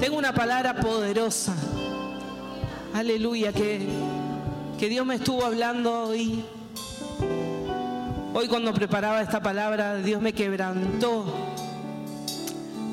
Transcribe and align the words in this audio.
Tengo 0.00 0.16
una 0.16 0.32
palabra 0.32 0.76
poderosa. 0.76 1.54
Aleluya, 2.94 3.52
que, 3.52 3.86
que 4.78 4.88
Dios 4.88 5.04
me 5.04 5.16
estuvo 5.16 5.44
hablando 5.44 5.92
hoy. 6.04 6.42
Hoy 8.32 8.48
cuando 8.48 8.72
preparaba 8.72 9.20
esta 9.20 9.42
palabra, 9.42 9.96
Dios 9.96 10.22
me 10.22 10.32
quebrantó. 10.32 11.26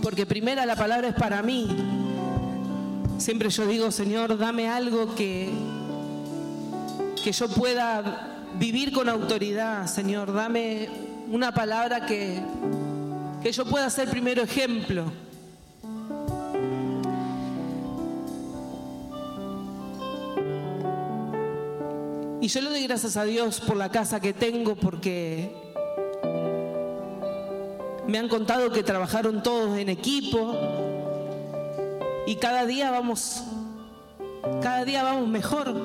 Porque 0.04 0.26
primera 0.26 0.66
la 0.66 0.76
palabra 0.76 1.08
es 1.08 1.16
para 1.16 1.42
mí. 1.42 1.70
Siempre 3.20 3.50
yo 3.52 3.66
digo, 3.66 3.90
Señor, 3.90 4.38
dame 4.38 4.68
algo 4.68 5.16
que, 5.16 5.50
que 7.24 7.32
yo 7.32 7.48
pueda 7.48 8.50
vivir 8.60 8.92
con 8.92 9.08
autoridad, 9.08 9.88
Señor. 9.88 10.34
Dame 10.34 10.90
una 11.32 11.54
palabra 11.54 12.06
que, 12.06 12.42
que 13.42 13.54
yo 13.54 13.66
pueda 13.66 13.90
ser 13.90 14.10
primero 14.10 14.44
ejemplo. 14.44 15.06
Y 22.48 22.50
yo 22.50 22.62
le 22.62 22.70
doy 22.70 22.88
gracias 22.88 23.18
a 23.18 23.26
Dios 23.26 23.60
por 23.60 23.76
la 23.76 23.92
casa 23.92 24.22
que 24.22 24.32
tengo 24.32 24.78
porque 24.78 25.52
me 28.08 28.18
han 28.18 28.30
contado 28.30 28.72
que 28.72 28.84
trabajaron 28.84 29.44
todos 29.44 29.78
en 29.78 29.90
equipo 29.90 30.56
y 32.26 32.36
cada 32.36 32.66
día 32.66 32.90
vamos 32.90 33.44
cada 34.62 34.86
día 34.86 35.04
vamos 35.04 35.28
mejor. 35.28 35.76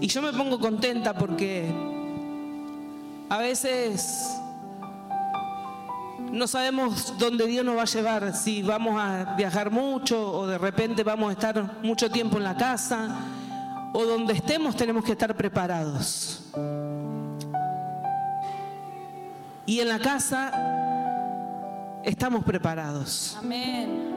Y 0.00 0.06
yo 0.06 0.22
me 0.22 0.32
pongo 0.32 0.60
contenta 0.60 1.12
porque 1.12 1.74
a 3.28 3.38
veces 3.38 4.36
no 6.30 6.46
sabemos 6.46 7.18
dónde 7.18 7.48
Dios 7.48 7.64
nos 7.64 7.76
va 7.76 7.82
a 7.82 7.86
llevar, 7.86 8.36
si 8.36 8.62
vamos 8.62 9.02
a 9.02 9.34
viajar 9.36 9.72
mucho 9.72 10.32
o 10.32 10.46
de 10.46 10.58
repente 10.58 11.02
vamos 11.02 11.30
a 11.30 11.32
estar 11.32 11.82
mucho 11.82 12.08
tiempo 12.08 12.36
en 12.36 12.44
la 12.44 12.56
casa 12.56 13.42
o 13.96 14.04
donde 14.04 14.32
estemos 14.32 14.74
tenemos 14.74 15.04
que 15.04 15.12
estar 15.12 15.34
preparados. 15.36 16.42
Y 19.64 19.78
en 19.78 19.88
la 19.88 20.00
casa 20.00 20.52
estamos 22.02 22.44
preparados. 22.44 23.36
Amén. 23.38 24.12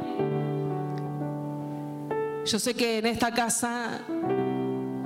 Yo 2.43 2.57
sé 2.59 2.73
que 2.73 2.97
en 2.97 3.05
esta 3.05 3.31
casa 3.31 4.01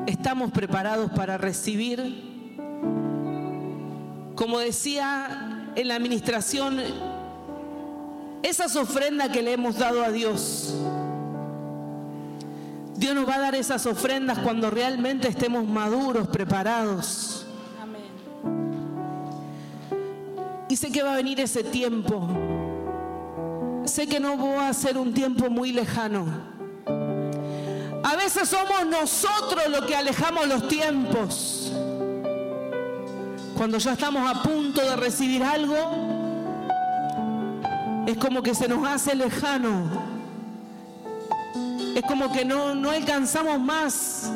estamos 0.08 0.52
preparados 0.52 1.12
para 1.12 1.38
recibir, 1.38 2.56
como 4.36 4.60
decía 4.60 5.74
en 5.76 5.88
la 5.90 5.96
administración, 5.96 6.80
esas 8.42 8.78
ofrendas 8.78 9.30
que 9.30 9.42
le 9.42 9.52
hemos 9.52 9.78
dado 9.78 10.02
a 10.02 10.12
Dios. 10.12 10.76
Dios 13.02 13.16
nos 13.16 13.28
va 13.28 13.34
a 13.34 13.40
dar 13.40 13.56
esas 13.56 13.88
ofrendas 13.88 14.38
cuando 14.38 14.70
realmente 14.70 15.28
estemos 15.28 15.66
maduros, 15.66 16.28
preparados. 16.28 17.48
Amén. 17.82 18.04
Y 20.70 20.76
sé 20.76 20.92
que 20.92 21.02
va 21.02 21.14
a 21.14 21.16
venir 21.16 21.40
ese 21.40 21.64
tiempo. 21.64 22.30
Sé 23.86 24.06
que 24.06 24.20
no 24.20 24.38
va 24.38 24.68
a 24.68 24.74
ser 24.76 25.00
un 25.00 25.16
tiempo 25.16 25.50
muy 25.50 25.72
lejano. 25.72 26.28
A 28.04 28.16
veces 28.18 28.48
somos 28.48 28.86
nosotros 28.86 29.64
los 29.68 29.84
que 29.86 29.96
alejamos 29.96 30.48
los 30.48 30.68
tiempos. 30.68 31.74
Cuando 33.58 33.80
ya 33.80 33.94
estamos 33.94 34.30
a 34.30 34.44
punto 34.44 34.80
de 34.80 34.96
recibir 34.96 35.44
algo, 35.44 35.76
es 38.06 38.16
como 38.18 38.44
que 38.44 38.54
se 38.54 38.68
nos 38.68 38.88
hace 38.88 39.16
lejano. 39.16 40.11
Es 42.02 42.08
como 42.08 42.34
que 42.34 42.44
no, 42.44 42.74
no 42.74 42.90
alcanzamos 42.90 43.60
más. 43.60 44.32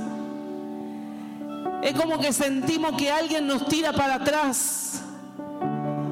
Es 1.82 1.94
como 1.94 2.20
que 2.20 2.32
sentimos 2.32 2.92
que 2.96 3.10
alguien 3.10 3.48
nos 3.48 3.68
tira 3.68 3.92
para 3.92 4.16
atrás. 4.16 5.02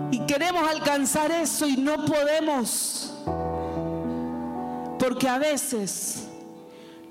Y 0.10 0.18
queremos 0.22 0.68
alcanzar 0.68 1.30
eso 1.30 1.68
y 1.68 1.78
no 1.78 2.06
podemos. 2.06 3.14
Porque 4.98 5.30
a 5.30 5.38
veces 5.38 6.28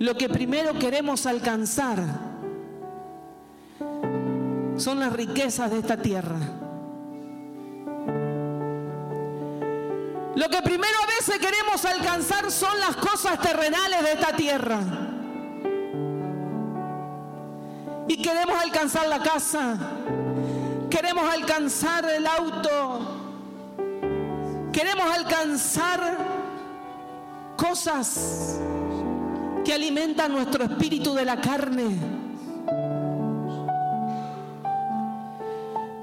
lo 0.00 0.16
que 0.16 0.28
primero 0.28 0.76
queremos 0.76 1.24
alcanzar 1.26 2.02
son 4.76 4.98
las 4.98 5.12
riquezas 5.12 5.70
de 5.70 5.78
esta 5.78 5.98
tierra. 5.98 6.61
Lo 10.34 10.48
que 10.48 10.62
primero 10.62 10.94
a 11.02 11.06
veces 11.06 11.38
queremos 11.38 11.84
alcanzar 11.84 12.50
son 12.50 12.80
las 12.80 12.96
cosas 12.96 13.38
terrenales 13.38 14.02
de 14.02 14.12
esta 14.12 14.34
tierra. 14.34 14.80
Y 18.08 18.20
queremos 18.20 18.56
alcanzar 18.56 19.06
la 19.08 19.22
casa, 19.22 19.76
queremos 20.90 21.24
alcanzar 21.30 22.04
el 22.08 22.26
auto, 22.26 23.20
queremos 24.72 25.04
alcanzar 25.14 26.16
cosas 27.56 28.58
que 29.64 29.72
alimentan 29.72 30.32
nuestro 30.32 30.64
espíritu 30.64 31.14
de 31.14 31.24
la 31.24 31.40
carne. 31.40 31.96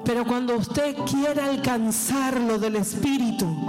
Pero 0.05 0.25
cuando 0.25 0.55
usted 0.55 0.95
quiere 1.05 1.41
alcanzar 1.41 2.39
lo 2.39 2.57
del 2.57 2.77
espíritu, 2.77 3.68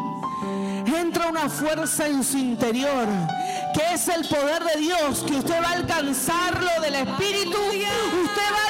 una 1.31 1.49
fuerza 1.49 2.09
en 2.09 2.25
su 2.25 2.37
interior, 2.37 3.07
que 3.73 3.95
es 3.95 4.09
el 4.09 4.27
poder 4.27 4.65
de 4.65 4.81
Dios, 4.81 5.25
que 5.25 5.37
usted 5.37 5.63
va 5.63 5.71
a 5.71 5.73
alcanzar 5.75 6.61
lo 6.61 6.83
del 6.83 6.97
Espíritu, 6.97 7.57
usted 7.57 8.43
va 8.53 8.67
a 8.67 8.70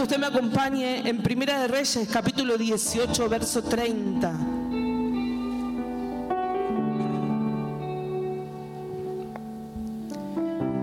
que 0.00 0.04
usted 0.04 0.18
me 0.18 0.28
acompañe 0.28 1.06
en 1.06 1.22
Primera 1.22 1.60
de 1.60 1.68
Reyes, 1.68 2.08
capítulo 2.10 2.56
18, 2.56 3.28
verso 3.28 3.62
30. 3.62 4.32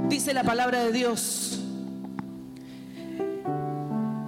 Dice 0.07 0.35
la 0.35 0.43
palabra 0.43 0.83
de 0.83 0.91
Dios. 0.91 1.59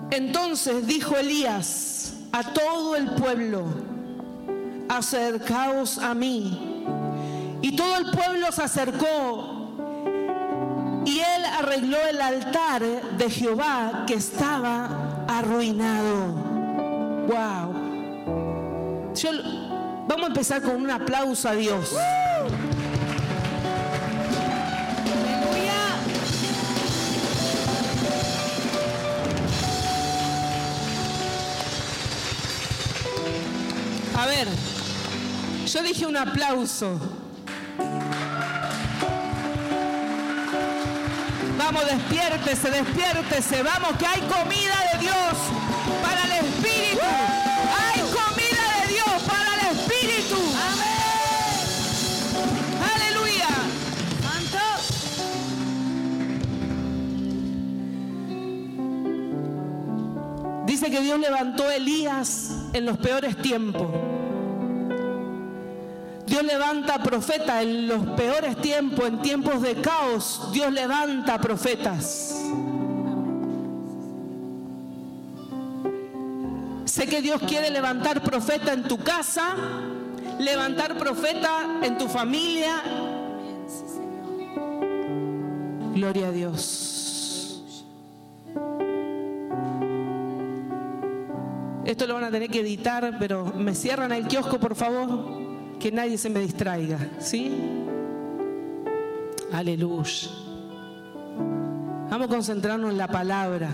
Entonces 0.09 0.88
dijo 0.88 1.16
Elías 1.17 2.16
a 2.31 2.51
todo 2.51 2.95
el 2.95 3.11
pueblo, 3.11 3.66
acercaos 4.88 6.00
a 6.00 6.16
mí. 6.16 6.83
Y 7.61 7.75
todo 7.75 7.95
el 7.95 8.09
pueblo 8.09 8.51
se 8.51 8.63
acercó 8.63 9.59
arregló 11.59 11.97
el 12.09 12.22
altar 12.22 12.81
de 12.81 13.30
Jehová 13.30 14.03
que 14.08 14.16
estaba 14.16 15.25
arruinado. 15.28 16.34
Wow. 17.28 19.14
Yo- 19.16 19.31
vamos 20.08 20.24
a 20.24 20.28
empezar 20.28 20.62
con 20.62 20.75
un 20.78 20.90
aplauso 20.90 21.50
a 21.50 21.53
Dios. 21.53 21.94
A 34.18 34.25
ver, 34.25 34.48
yo 35.66 35.81
dije 35.83 36.06
un 36.06 36.18
aplauso. 36.18 37.00
Vamos, 41.71 41.86
despiértese, 41.86 42.71
despiértese. 42.71 43.62
Vamos, 43.62 43.95
que 44.00 44.06
hay 44.07 44.21
comida 44.21 44.74
de 44.92 45.01
Dios 45.01 45.36
para 46.01 46.24
el 46.25 46.44
Espíritu. 46.44 47.06
Hay 47.77 48.00
comida 48.10 48.63
de 48.81 48.94
Dios 48.94 49.24
para 49.27 49.54
el 49.54 49.77
Espíritu. 49.77 50.38
Aleluya. 52.95 53.50
Dice 60.66 60.89
que 60.89 61.01
Dios 61.01 61.19
levantó 61.19 61.68
a 61.68 61.75
Elías 61.75 62.50
en 62.74 62.88
los 62.88 62.98
peores 62.98 63.39
tiempos. 63.44 64.19
Dios 66.39 66.53
levanta 66.53 67.03
profetas 67.03 67.63
en 67.63 67.89
los 67.89 68.01
peores 68.12 68.56
tiempos, 68.62 69.06
en 69.06 69.21
tiempos 69.21 69.62
de 69.62 69.75
caos. 69.81 70.50
Dios 70.53 70.71
levanta 70.71 71.38
profetas. 71.38 72.33
Sé 76.86 77.07
que 77.07 77.21
Dios 77.21 77.41
quiere 77.45 77.69
levantar 77.69 78.24
profeta 78.24 78.71
en 78.71 78.83
tu 78.83 79.00
casa, 79.00 79.53
levantar 80.39 80.97
profeta 80.97 81.81
en 81.83 81.97
tu 81.97 82.07
familia. 82.07 82.83
Gloria 85.94 86.27
a 86.30 86.31
Dios. 86.31 87.65
Esto 91.83 92.07
lo 92.07 92.13
van 92.13 92.24
a 92.24 92.31
tener 92.31 92.50
que 92.50 92.62
editar, 92.62 93.18
pero 93.19 93.44
me 93.57 93.75
cierran 93.75 94.13
el 94.13 94.25
kiosco, 94.25 94.57
por 94.57 94.75
favor, 94.75 95.49
que 95.80 95.92
nadie 95.92 96.18
se 96.18 96.30
me 96.30 96.42
distraiga, 96.42 97.00
¿sí? 97.20 97.52
Aleluya. 99.52 100.30
Vamos 102.10 102.28
a 102.28 102.30
concentrarnos 102.30 102.92
en 102.92 102.98
la 102.98 103.08
palabra. 103.08 103.70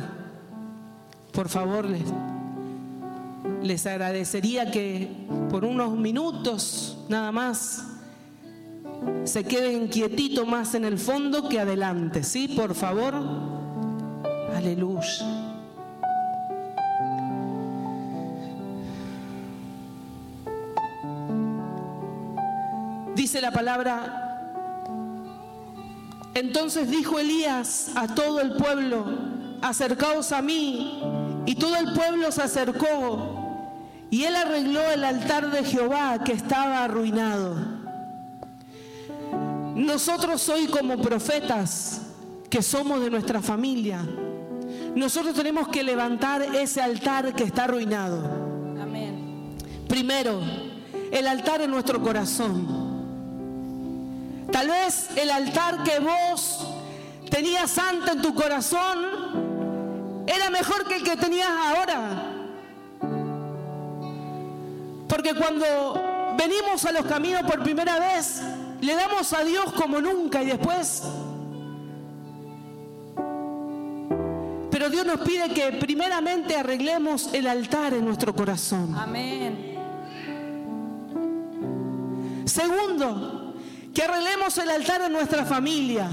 Por 1.31 1.49
favor, 1.49 1.85
les, 1.85 2.03
les 3.63 3.85
agradecería 3.85 4.71
que 4.71 5.09
por 5.49 5.65
unos 5.65 5.97
minutos 5.97 6.97
nada 7.09 7.31
más 7.31 7.87
se 9.23 9.43
queden 9.43 9.87
quietito 9.89 10.45
más 10.45 10.75
en 10.75 10.85
el 10.85 10.97
fondo 10.97 11.49
que 11.49 11.59
adelante, 11.59 12.23
¿sí? 12.23 12.49
Por 12.49 12.75
favor. 12.75 13.15
Aleluya. 14.55 15.44
Dice 23.35 23.47
la 23.47 23.51
palabra, 23.51 24.71
entonces 26.35 26.89
dijo 26.89 27.19
Elías 27.19 27.91
a 27.93 28.07
todo 28.15 28.39
el 28.39 28.53
pueblo, 28.53 29.05
acercaos 29.61 30.31
a 30.31 30.41
mí. 30.41 31.01
Y 31.45 31.55
todo 31.55 31.75
el 31.75 31.91
pueblo 31.91 32.31
se 32.31 32.43
acercó 32.43 33.67
y 34.09 34.23
él 34.23 34.37
arregló 34.37 34.89
el 34.89 35.03
altar 35.03 35.51
de 35.51 35.65
Jehová 35.65 36.23
que 36.23 36.31
estaba 36.31 36.81
arruinado. 36.81 37.57
Nosotros 39.75 40.47
hoy 40.47 40.67
como 40.67 41.01
profetas 41.01 42.03
que 42.49 42.61
somos 42.61 43.01
de 43.01 43.09
nuestra 43.09 43.41
familia, 43.41 43.99
nosotros 44.95 45.35
tenemos 45.35 45.67
que 45.67 45.83
levantar 45.83 46.41
ese 46.41 46.81
altar 46.81 47.35
que 47.35 47.43
está 47.43 47.65
arruinado. 47.65 48.17
Amén. 48.81 49.57
Primero, 49.89 50.39
el 51.11 51.27
altar 51.27 51.59
en 51.59 51.71
nuestro 51.71 52.01
corazón. 52.01 52.84
Tal 54.51 54.67
vez 54.67 55.09
el 55.15 55.29
altar 55.29 55.83
que 55.83 55.99
vos 55.99 56.65
tenías 57.29 57.71
santo 57.71 58.11
en 58.11 58.21
tu 58.21 58.33
corazón 58.33 60.23
era 60.27 60.49
mejor 60.49 60.87
que 60.87 60.95
el 60.95 61.03
que 61.03 61.17
tenías 61.17 61.49
ahora. 61.49 62.31
Porque 65.07 65.33
cuando 65.35 66.35
venimos 66.37 66.85
a 66.85 66.91
los 66.91 67.05
caminos 67.05 67.43
por 67.43 67.63
primera 67.63 67.99
vez, 67.99 68.41
le 68.81 68.95
damos 68.95 69.33
a 69.33 69.43
Dios 69.43 69.71
como 69.73 70.01
nunca 70.01 70.41
y 70.41 70.47
después... 70.47 71.03
Pero 74.71 74.89
Dios 74.89 75.05
nos 75.05 75.21
pide 75.21 75.53
que 75.53 75.71
primeramente 75.71 76.57
arreglemos 76.57 77.33
el 77.33 77.47
altar 77.47 77.93
en 77.93 78.03
nuestro 78.03 78.35
corazón. 78.35 78.93
Amén. 78.93 79.73
Segundo, 82.43 83.34
que 83.95 84.03
arreglemos 84.03 84.57
el 84.57 84.69
altar 84.69 85.01
en 85.03 85.13
nuestra 85.13 85.45
familia. 85.45 86.09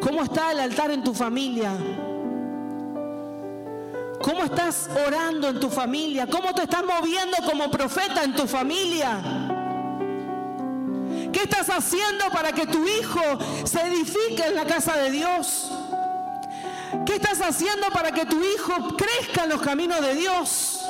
¿Cómo 0.00 0.22
está 0.22 0.52
el 0.52 0.60
altar 0.60 0.92
en 0.92 1.02
tu 1.02 1.12
familia? 1.12 1.72
¿Cómo 4.22 4.44
estás 4.44 4.88
orando 5.04 5.48
en 5.48 5.58
tu 5.58 5.68
familia? 5.68 6.28
¿Cómo 6.28 6.54
te 6.54 6.62
estás 6.62 6.84
moviendo 6.84 7.36
como 7.44 7.68
profeta 7.68 8.22
en 8.22 8.36
tu 8.36 8.46
familia? 8.46 9.20
¿Qué 11.32 11.42
estás 11.42 11.68
haciendo 11.68 12.30
para 12.32 12.52
que 12.52 12.66
tu 12.66 12.86
hijo 12.86 13.20
se 13.64 13.80
edifique 13.88 14.46
en 14.46 14.54
la 14.54 14.66
casa 14.66 14.96
de 14.96 15.10
Dios? 15.10 15.68
¿Qué 17.04 17.16
estás 17.16 17.40
haciendo 17.40 17.88
para 17.88 18.12
que 18.12 18.24
tu 18.24 18.40
hijo 18.40 18.96
crezca 18.96 19.42
en 19.42 19.50
los 19.50 19.60
caminos 19.60 20.00
de 20.00 20.14
Dios? 20.14 20.85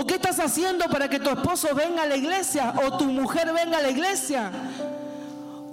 ¿O 0.00 0.06
qué 0.06 0.14
estás 0.14 0.40
haciendo 0.40 0.86
para 0.86 1.10
que 1.10 1.20
tu 1.20 1.28
esposo 1.28 1.74
venga 1.74 2.04
a 2.04 2.06
la 2.06 2.16
iglesia 2.16 2.72
o 2.86 2.96
tu 2.96 3.04
mujer 3.04 3.52
venga 3.52 3.76
a 3.76 3.82
la 3.82 3.90
iglesia? 3.90 4.50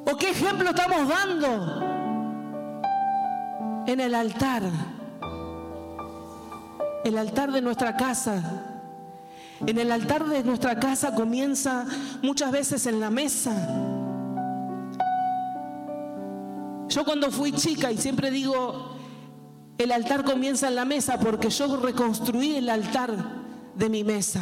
¿O 0.06 0.18
qué 0.18 0.32
ejemplo 0.32 0.72
estamos 0.72 1.08
dando 1.08 1.82
en 3.88 4.02
el 4.02 4.14
altar? 4.14 4.64
El 7.06 7.18
altar 7.18 7.54
de 7.54 7.62
nuestra 7.62 7.96
casa. 7.96 8.44
En 9.66 9.78
el 9.78 9.94
altar 9.94 10.26
de 10.26 10.44
nuestra 10.44 10.78
casa 10.78 11.16
comienza 11.16 11.86
muchas 12.22 12.52
veces 12.52 12.86
en 12.86 13.00
la 13.00 13.10
mesa. 13.10 13.54
Yo 16.90 17.06
cuando 17.06 17.32
fui 17.32 17.54
chica 17.54 17.94
y 17.94 17.98
siempre 17.98 18.30
digo, 18.30 18.98
el 19.78 19.90
altar 19.94 20.26
comienza 20.26 20.68
en 20.68 20.76
la 20.76 20.84
mesa 20.84 21.18
porque 21.18 21.50
yo 21.50 21.78
reconstruí 21.78 22.58
el 22.58 22.70
altar 22.70 23.37
de 23.78 23.90
mi 23.90 24.04
mesa. 24.04 24.42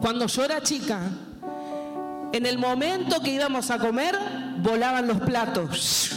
Cuando 0.00 0.26
yo 0.26 0.44
era 0.44 0.62
chica, 0.62 1.00
en 2.32 2.46
el 2.46 2.58
momento 2.58 3.20
que 3.20 3.32
íbamos 3.32 3.70
a 3.70 3.78
comer, 3.78 4.16
volaban 4.62 5.06
los 5.06 5.20
platos. 5.20 6.12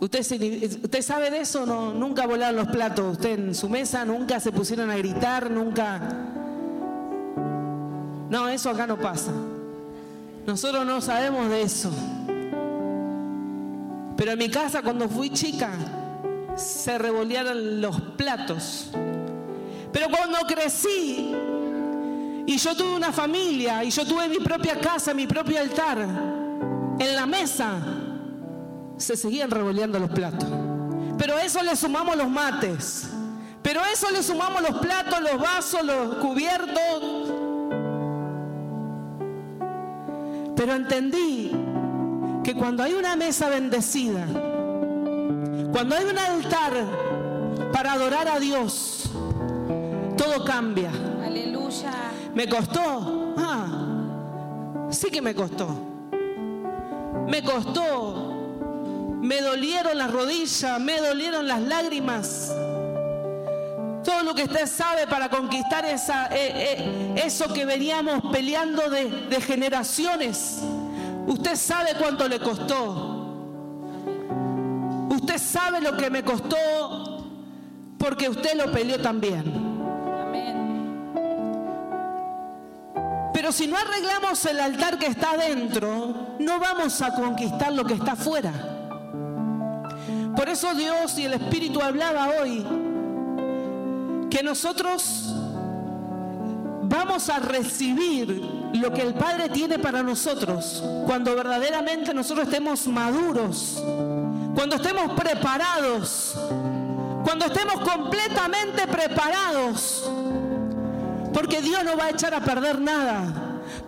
¿Usted, 0.00 1.02
sabe 1.02 1.30
de 1.30 1.40
eso? 1.40 1.66
No, 1.66 1.92
nunca 1.92 2.26
volaron 2.26 2.56
los 2.56 2.68
platos. 2.68 3.12
Usted 3.12 3.38
en 3.38 3.54
su 3.54 3.68
mesa 3.68 4.04
nunca 4.06 4.40
se 4.40 4.50
pusieron 4.50 4.90
a 4.90 4.96
gritar, 4.96 5.50
nunca. 5.50 6.00
No, 8.30 8.48
eso 8.48 8.70
acá 8.70 8.86
no 8.86 8.98
pasa. 8.98 9.32
Nosotros 10.46 10.86
no 10.86 11.02
sabemos 11.02 11.50
de 11.50 11.62
eso. 11.62 11.90
Pero 14.16 14.32
en 14.32 14.38
mi 14.38 14.48
casa 14.48 14.82
cuando 14.82 15.08
fui 15.08 15.30
chica 15.30 15.70
se 16.60 16.98
revolearon 16.98 17.80
los 17.80 18.00
platos. 18.16 18.90
Pero 19.92 20.08
cuando 20.08 20.38
crecí 20.46 21.34
y 22.46 22.56
yo 22.56 22.76
tuve 22.76 22.94
una 22.94 23.12
familia 23.12 23.82
y 23.84 23.90
yo 23.90 24.06
tuve 24.06 24.28
mi 24.28 24.38
propia 24.38 24.78
casa, 24.78 25.14
mi 25.14 25.26
propio 25.26 25.60
altar, 25.60 25.98
en 26.98 27.16
la 27.16 27.26
mesa 27.26 27.78
se 28.96 29.16
seguían 29.16 29.50
revoleando 29.50 29.98
los 29.98 30.10
platos. 30.10 30.48
Pero 31.18 31.36
a 31.36 31.42
eso 31.42 31.62
le 31.62 31.74
sumamos 31.76 32.16
los 32.16 32.28
mates. 32.28 33.08
Pero 33.62 33.82
a 33.82 33.90
eso 33.90 34.10
le 34.10 34.22
sumamos 34.22 34.62
los 34.62 34.78
platos, 34.78 35.20
los 35.20 35.40
vasos, 35.40 35.82
los 35.84 36.16
cubiertos. 36.16 37.30
Pero 40.56 40.74
entendí 40.74 41.52
que 42.42 42.54
cuando 42.54 42.82
hay 42.82 42.94
una 42.94 43.16
mesa 43.16 43.48
bendecida, 43.48 44.26
cuando 45.72 45.96
hay 45.96 46.04
un 46.04 46.18
altar 46.18 46.72
para 47.72 47.92
adorar 47.92 48.28
a 48.28 48.38
Dios, 48.38 49.10
todo 50.16 50.44
cambia. 50.44 50.90
Aleluya. 51.24 51.92
¿Me 52.34 52.48
costó? 52.48 53.34
Ah, 53.36 53.66
sí 54.90 55.10
que 55.10 55.22
me 55.22 55.34
costó. 55.34 55.68
Me 57.26 57.42
costó. 57.42 58.26
Me 59.20 59.40
dolieron 59.42 59.98
las 59.98 60.10
rodillas, 60.10 60.80
me 60.80 60.98
dolieron 60.98 61.46
las 61.46 61.60
lágrimas. 61.60 62.54
Todo 64.04 64.22
lo 64.24 64.34
que 64.34 64.44
usted 64.44 64.66
sabe 64.66 65.06
para 65.06 65.28
conquistar 65.28 65.84
esa, 65.84 66.26
eh, 66.28 66.52
eh, 66.54 67.22
eso 67.24 67.52
que 67.52 67.66
veníamos 67.66 68.32
peleando 68.32 68.88
de, 68.88 69.10
de 69.28 69.40
generaciones. 69.40 70.60
Usted 71.26 71.54
sabe 71.54 71.90
cuánto 71.98 72.26
le 72.26 72.40
costó. 72.40 73.09
Usted 75.30 75.46
sabe 75.46 75.80
lo 75.80 75.96
que 75.96 76.10
me 76.10 76.24
costó 76.24 77.24
porque 77.98 78.28
usted 78.28 78.56
lo 78.56 78.72
peleó 78.72 79.00
también. 79.00 79.44
Amén. 80.20 81.12
Pero 83.32 83.52
si 83.52 83.68
no 83.68 83.76
arreglamos 83.76 84.44
el 84.46 84.58
altar 84.58 84.98
que 84.98 85.06
está 85.06 85.30
adentro, 85.34 86.34
no 86.40 86.58
vamos 86.58 87.00
a 87.00 87.14
conquistar 87.14 87.72
lo 87.72 87.84
que 87.84 87.94
está 87.94 88.12
afuera. 88.12 88.52
Por 90.34 90.48
eso 90.48 90.74
Dios 90.74 91.16
y 91.16 91.26
el 91.26 91.34
Espíritu 91.34 91.80
hablaba 91.80 92.30
hoy 92.40 92.66
que 94.28 94.42
nosotros 94.42 95.32
vamos 96.82 97.28
a 97.28 97.38
recibir 97.38 98.42
lo 98.74 98.92
que 98.92 99.02
el 99.02 99.14
Padre 99.14 99.48
tiene 99.48 99.78
para 99.78 100.02
nosotros 100.02 100.82
cuando 101.06 101.36
verdaderamente 101.36 102.12
nosotros 102.12 102.48
estemos 102.48 102.84
maduros, 102.88 103.80
cuando 104.60 104.76
estemos 104.76 105.18
preparados, 105.18 106.34
cuando 107.24 107.46
estemos 107.46 107.80
completamente 107.80 108.86
preparados. 108.86 110.10
Porque 111.32 111.62
Dios 111.62 111.82
no 111.82 111.96
va 111.96 112.04
a 112.04 112.10
echar 112.10 112.34
a 112.34 112.40
perder 112.40 112.78
nada 112.78 113.22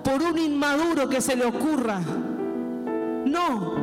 por 0.02 0.22
un 0.22 0.38
inmaduro 0.38 1.10
que 1.10 1.20
se 1.20 1.36
le 1.36 1.44
ocurra. 1.44 2.00
No, 2.00 3.74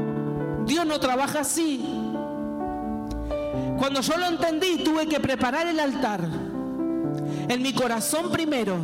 Dios 0.66 0.84
no 0.88 1.00
trabaja 1.00 1.42
así. 1.42 2.12
Cuando 3.78 4.02
yo 4.02 4.18
lo 4.18 4.26
entendí, 4.26 4.84
tuve 4.84 5.06
que 5.06 5.20
preparar 5.20 5.68
el 5.68 5.80
altar 5.80 6.22
en 6.22 7.62
mi 7.62 7.72
corazón 7.72 8.32
primero, 8.32 8.78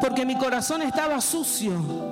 porque 0.00 0.24
mi 0.24 0.38
corazón 0.38 0.82
estaba 0.82 1.20
sucio. 1.20 2.05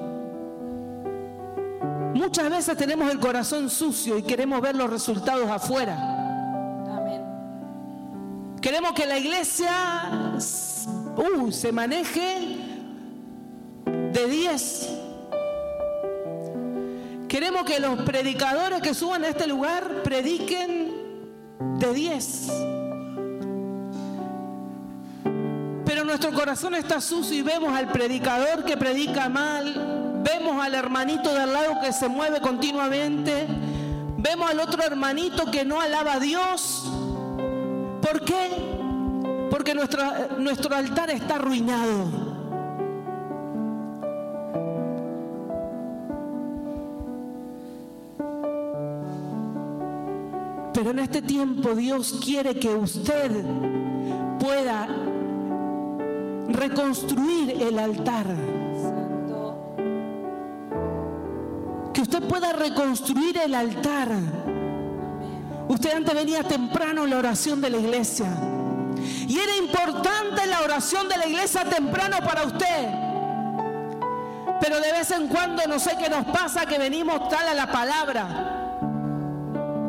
Muchas 2.15 2.49
veces 2.49 2.77
tenemos 2.77 3.11
el 3.11 3.19
corazón 3.19 3.69
sucio 3.69 4.17
y 4.17 4.23
queremos 4.23 4.61
ver 4.61 4.77
los 4.77 4.89
resultados 4.89 5.51
afuera. 5.51 5.97
Amén. 6.97 7.23
Queremos 8.63 8.93
que 8.93 9.05
la 9.05 9.19
iglesia 9.19 10.39
uh, 11.17 11.51
se 11.51 11.73
maneje 11.73 12.57
de 13.85 14.27
10. 14.29 14.89
Queremos 17.29 17.65
que 17.65 17.81
los 17.81 18.01
predicadores 18.03 18.81
que 18.81 18.95
suban 18.95 19.25
a 19.25 19.29
este 19.29 19.49
lugar 19.49 20.05
prediquen 20.05 20.93
de 21.81 21.93
10. 21.93 22.53
Pero 25.85 26.05
nuestro 26.05 26.33
corazón 26.33 26.77
está 26.77 27.01
sucio 27.01 27.37
y 27.37 27.43
vemos 27.43 27.77
al 27.77 27.91
predicador 27.91 28.65
que 28.65 28.77
predica 28.77 29.29
mal, 29.29 29.94
vemos 30.25 30.65
al 30.65 30.75
hermanito 30.75 31.33
de 31.33 31.43
al 31.43 31.53
lado 31.53 31.81
que 31.83 31.93
se 31.93 32.09
mueve 32.09 32.41
continuamente, 32.41 33.47
vemos 34.17 34.51
al 34.51 34.61
otro 34.61 34.83
hermanito 34.83 35.51
que 35.51 35.65
no 35.65 35.81
alaba 35.81 36.15
a 36.15 36.21
Dios. 36.21 36.91
¿Por 38.01 38.25
qué? 38.25 38.51
Porque 39.51 39.75
nuestro, 39.75 40.03
nuestro 40.39 40.75
altar 40.75 41.11
está 41.11 41.37
arruinado. 41.37 42.25
Pero 50.73 50.91
en 50.91 50.99
este 50.99 51.23
tiempo 51.23 51.75
Dios 51.75 52.21
quiere 52.25 52.59
que 52.59 52.75
usted 52.75 53.31
pueda 54.41 54.89
reconstruir 56.49 57.63
el 57.63 57.79
altar. 57.79 58.27
Que 61.95 62.03
usted 62.03 62.23
pueda 62.25 62.53
reconstruir 62.53 63.39
el 63.39 63.55
altar. 63.55 64.09
Usted 65.69 65.95
antes 65.95 66.15
venía 66.15 66.43
temprano 66.43 67.05
a 67.05 67.07
la 67.07 67.19
oración 67.19 67.61
de 67.61 67.71
la 67.71 67.79
iglesia. 67.79 68.27
Y 69.29 69.39
era 69.39 69.57
importante 69.57 70.47
la 70.47 70.63
oración 70.63 71.09
de 71.09 71.17
la 71.17 71.27
iglesia 71.27 71.65
temprano 71.65 72.19
para 72.19 72.45
usted. 72.45 72.89
Pero 74.61 74.81
de 74.81 74.93
vez 74.93 75.11
en 75.13 75.29
cuando 75.29 75.63
no 75.67 75.79
sé 75.79 75.93
qué 75.99 76.09
nos 76.09 76.25
pasa 76.27 76.67
que 76.67 76.79
venimos 76.79 77.29
tal 77.29 77.49
a 77.49 77.55
la 77.55 77.71
palabra. 77.71 78.71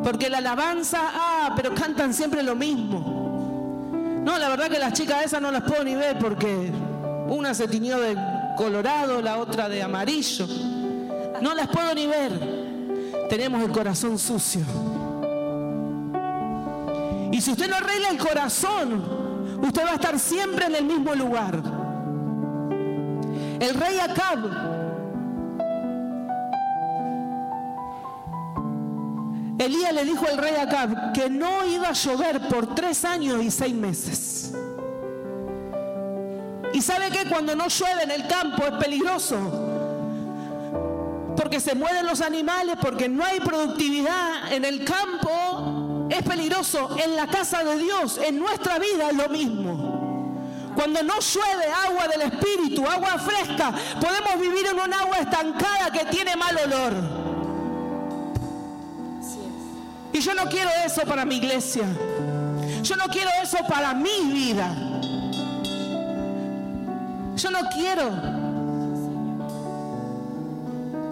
Porque 0.03 0.29
la 0.29 0.38
alabanza, 0.38 1.00
ah, 1.13 1.53
pero 1.55 1.74
cantan 1.74 2.13
siempre 2.13 2.43
lo 2.43 2.55
mismo. 2.55 4.21
No, 4.24 4.38
la 4.38 4.50
verdad 4.50 4.69
que 4.69 4.79
las 4.79 4.93
chicas 4.93 5.25
esas 5.25 5.41
no 5.41 5.51
las 5.51 5.63
puedo 5.63 5.83
ni 5.83 5.95
ver 5.95 6.19
porque 6.19 6.71
una 7.29 7.53
se 7.53 7.67
tiñó 7.67 8.00
de 8.00 8.15
colorado, 8.55 9.21
la 9.21 9.38
otra 9.38 9.67
de 9.69 9.81
amarillo. 9.81 10.45
No 11.42 11.54
las 11.54 11.68
puedo 11.68 11.94
ni 11.94 12.08
ver. 12.08 12.32
Tenemos 13.30 13.63
el 13.63 13.72
corazón 13.72 14.18
sucio. 14.18 14.63
Y 17.32 17.42
si 17.42 17.51
usted 17.51 17.70
no 17.70 17.75
arregla 17.75 18.10
el 18.10 18.18
corazón, 18.18 19.60
usted 19.62 19.86
va 19.86 19.92
a 19.92 19.96
estar 19.96 20.20
siempre 20.20 20.65
en 20.65 20.75
el 20.75 20.86
mismo 20.86 21.13
lugar. 21.15 21.62
El 23.60 23.74
rey 23.74 24.00
Acab 24.00 24.75
Elías 29.58 29.94
le 29.94 30.04
dijo 30.04 30.25
al 30.27 30.38
rey 30.38 30.56
Acab 30.56 31.13
que 31.13 31.30
no 31.30 31.65
iba 31.65 31.89
a 31.89 31.94
llover 31.94 32.48
por 32.50 32.75
tres 32.75 33.04
años 33.06 33.42
y 33.44 33.50
seis 33.50 33.74
meses. 33.74 34.54
Y 36.74 36.82
sabe 36.82 37.10
que 37.10 37.30
cuando 37.30 37.56
no 37.56 37.68
llueve 37.68 38.04
en 38.04 38.12
el 38.12 38.27
campo 38.27 38.63
es 38.63 38.74
peligroso. 38.74 39.85
Porque 41.46 41.60
se 41.60 41.75
mueren 41.75 42.08
los 42.08 42.22
animales, 42.22 42.75
porque 42.82 43.08
no 43.08 43.24
hay 43.24 43.40
productividad 43.40 44.52
en 44.52 44.66
el 44.66 44.84
campo, 44.84 46.08
es 46.10 46.24
peligroso. 46.24 46.98
En 46.98 47.16
la 47.16 47.28
casa 47.28 47.64
de 47.64 47.78
Dios, 47.78 48.18
en 48.18 48.40
nuestra 48.40 48.80
vida 48.80 49.12
es 49.12 49.16
lo 49.16 49.30
mismo. 49.30 50.72
Cuando 50.74 51.04
no 51.04 51.20
llueve 51.20 51.72
agua 51.88 52.08
del 52.08 52.24
Espíritu, 52.24 52.84
agua 52.88 53.20
fresca, 53.20 53.72
podemos 54.02 54.40
vivir 54.42 54.66
en 54.66 54.80
un 54.80 54.92
agua 54.92 55.20
estancada 55.20 55.92
que 55.92 56.06
tiene 56.06 56.36
mal 56.36 56.58
olor. 56.66 56.94
Y 60.14 60.20
yo 60.22 60.34
no 60.34 60.46
quiero 60.50 60.72
eso 60.84 61.04
para 61.04 61.25
mi 61.25 61.36
iglesia. 61.36 61.86
Yo 62.82 62.96
no 62.96 63.06
quiero 63.06 63.30
eso 63.44 63.60
para 63.68 63.94
mi 63.94 64.34
vida. 64.34 64.75
Yo 67.36 67.52
no 67.52 67.60
quiero. 67.72 68.45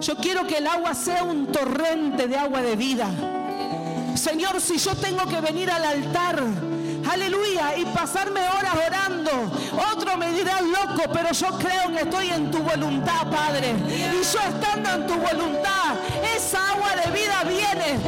Yo 0.04 0.16
quiero 0.16 0.46
que 0.46 0.58
el 0.58 0.66
agua 0.66 0.94
sea 0.94 1.22
un 1.22 1.46
torrente 1.46 2.28
de 2.28 2.36
agua 2.36 2.60
de 2.60 2.76
vida. 2.76 3.08
Señor, 4.14 4.60
si 4.60 4.76
yo 4.76 4.94
tengo 4.96 5.26
que 5.26 5.40
venir 5.40 5.70
al 5.70 5.82
altar, 5.82 6.42
aleluya, 7.10 7.78
y 7.78 7.86
pasarme 7.86 8.40
horas 8.40 8.74
orando, 8.86 9.30
otro 9.94 10.18
me 10.18 10.30
dirá 10.32 10.60
loco, 10.60 11.10
pero 11.10 11.32
yo 11.32 11.58
creo 11.58 11.90
que 11.90 12.02
estoy 12.02 12.28
en 12.28 12.50
tu 12.50 12.58
voluntad, 12.58 13.30
Padre. 13.30 13.74
Y 13.88 14.22
yo 14.22 14.40
estando 14.40 14.90
en 14.90 15.06
tu 15.06 15.14
voluntad, 15.14 15.94
esa 16.36 16.72
agua 16.72 16.90
de 17.02 17.10
vida 17.10 17.42
viene, 17.44 17.98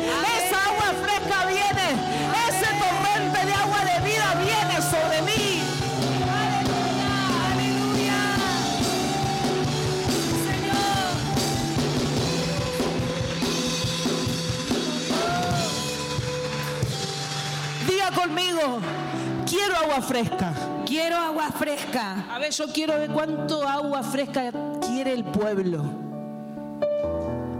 quiero 19.66 19.80
agua 19.80 20.02
fresca. 20.02 20.52
Quiero 20.86 21.16
agua 21.16 21.50
fresca. 21.50 22.24
A 22.30 22.38
ver, 22.38 22.52
yo 22.52 22.66
quiero 22.72 22.98
ver 22.98 23.10
cuánto 23.10 23.66
agua 23.66 24.02
fresca 24.02 24.52
quiere 24.80 25.12
el 25.12 25.24
pueblo. 25.24 25.82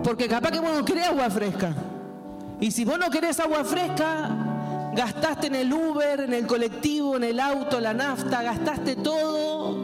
Porque 0.05 0.29
capaz 0.29 0.53
que 0.53 0.61
vos 0.61 0.73
no 0.73 0.85
querés 0.85 1.09
agua 1.09 1.29
fresca. 1.31 1.75
Y 2.61 2.71
si 2.71 2.85
vos 2.85 2.99
no 2.99 3.11
querés 3.11 3.41
agua 3.41 3.65
fresca, 3.65 4.31
gastaste 4.95 5.49
en 5.49 5.57
el 5.57 5.73
Uber, 5.73 6.21
en 6.21 6.33
el 6.33 6.47
colectivo, 6.47 7.17
en 7.17 7.25
el 7.25 7.41
auto, 7.41 7.81
la 7.81 7.93
nafta, 7.93 8.43
gastaste 8.43 8.97
todo 8.97 9.77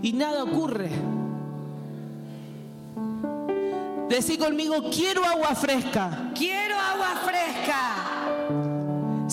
y 0.00 0.12
nada 0.12 0.44
ocurre. 0.44 0.90
Decí 4.08 4.38
conmigo, 4.38 4.88
quiero 4.90 5.24
agua 5.24 5.54
fresca. 5.54 6.30
Quiero 6.34 6.76
agua 6.76 7.20
fresca. 7.24 8.17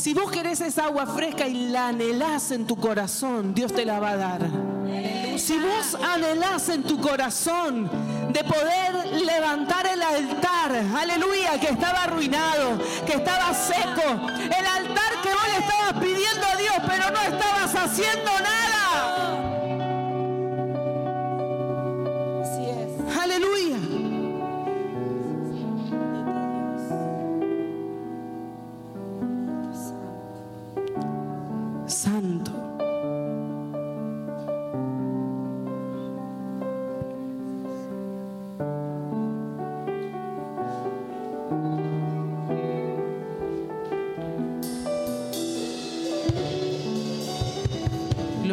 Si 0.05 0.13
vos 0.13 0.29
querés 0.29 0.61
esa 0.61 0.83
agua 0.83 1.07
fresca 1.07 1.47
y 1.47 1.69
la 1.69 1.87
anhelás 1.87 2.51
en 2.51 2.67
tu 2.67 2.75
corazón, 2.75 3.55
Dios 3.55 3.73
te 3.73 3.83
la 3.85 3.99
va 3.99 4.11
a 4.11 4.15
dar. 4.15 4.41
Si 5.35 5.57
vos 5.57 5.97
anhelás 5.99 6.69
en 6.69 6.83
tu 6.83 7.01
corazón 7.01 7.89
de 8.31 8.43
poder 8.43 9.23
levantar 9.25 9.87
el 9.87 9.99
altar, 10.03 10.75
aleluya, 10.95 11.59
que 11.59 11.69
estaba 11.69 12.03
arruinado, 12.03 12.77
que 13.03 13.13
estaba 13.13 13.51
seco, 13.55 14.27
el 14.43 14.65
altar 14.67 15.21
que 15.23 15.29
vos 15.29 15.47
le 15.51 15.65
estabas 15.65 15.93
pidiendo 15.93 16.45
a 16.53 16.55
Dios, 16.55 16.75
pero 16.85 17.09
no 17.09 17.21
estabas 17.21 17.75
haciendo 17.75 18.31
nada. 18.43 19.44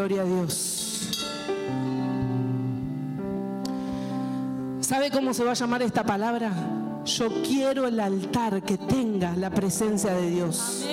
Gloria 0.02 0.22
a 0.22 0.24
Dios. 0.24 1.10
¿Sabe 4.80 5.12
cómo 5.12 5.32
se 5.32 5.44
va 5.44 5.52
a 5.52 5.54
llamar 5.54 5.80
esta 5.82 6.02
palabra? 6.02 6.50
Yo 7.04 7.28
quiero 7.44 7.86
el 7.86 8.00
altar 8.00 8.64
que 8.64 8.78
tenga 8.78 9.36
la 9.36 9.50
presencia 9.50 10.12
de 10.12 10.28
Dios. 10.28 10.84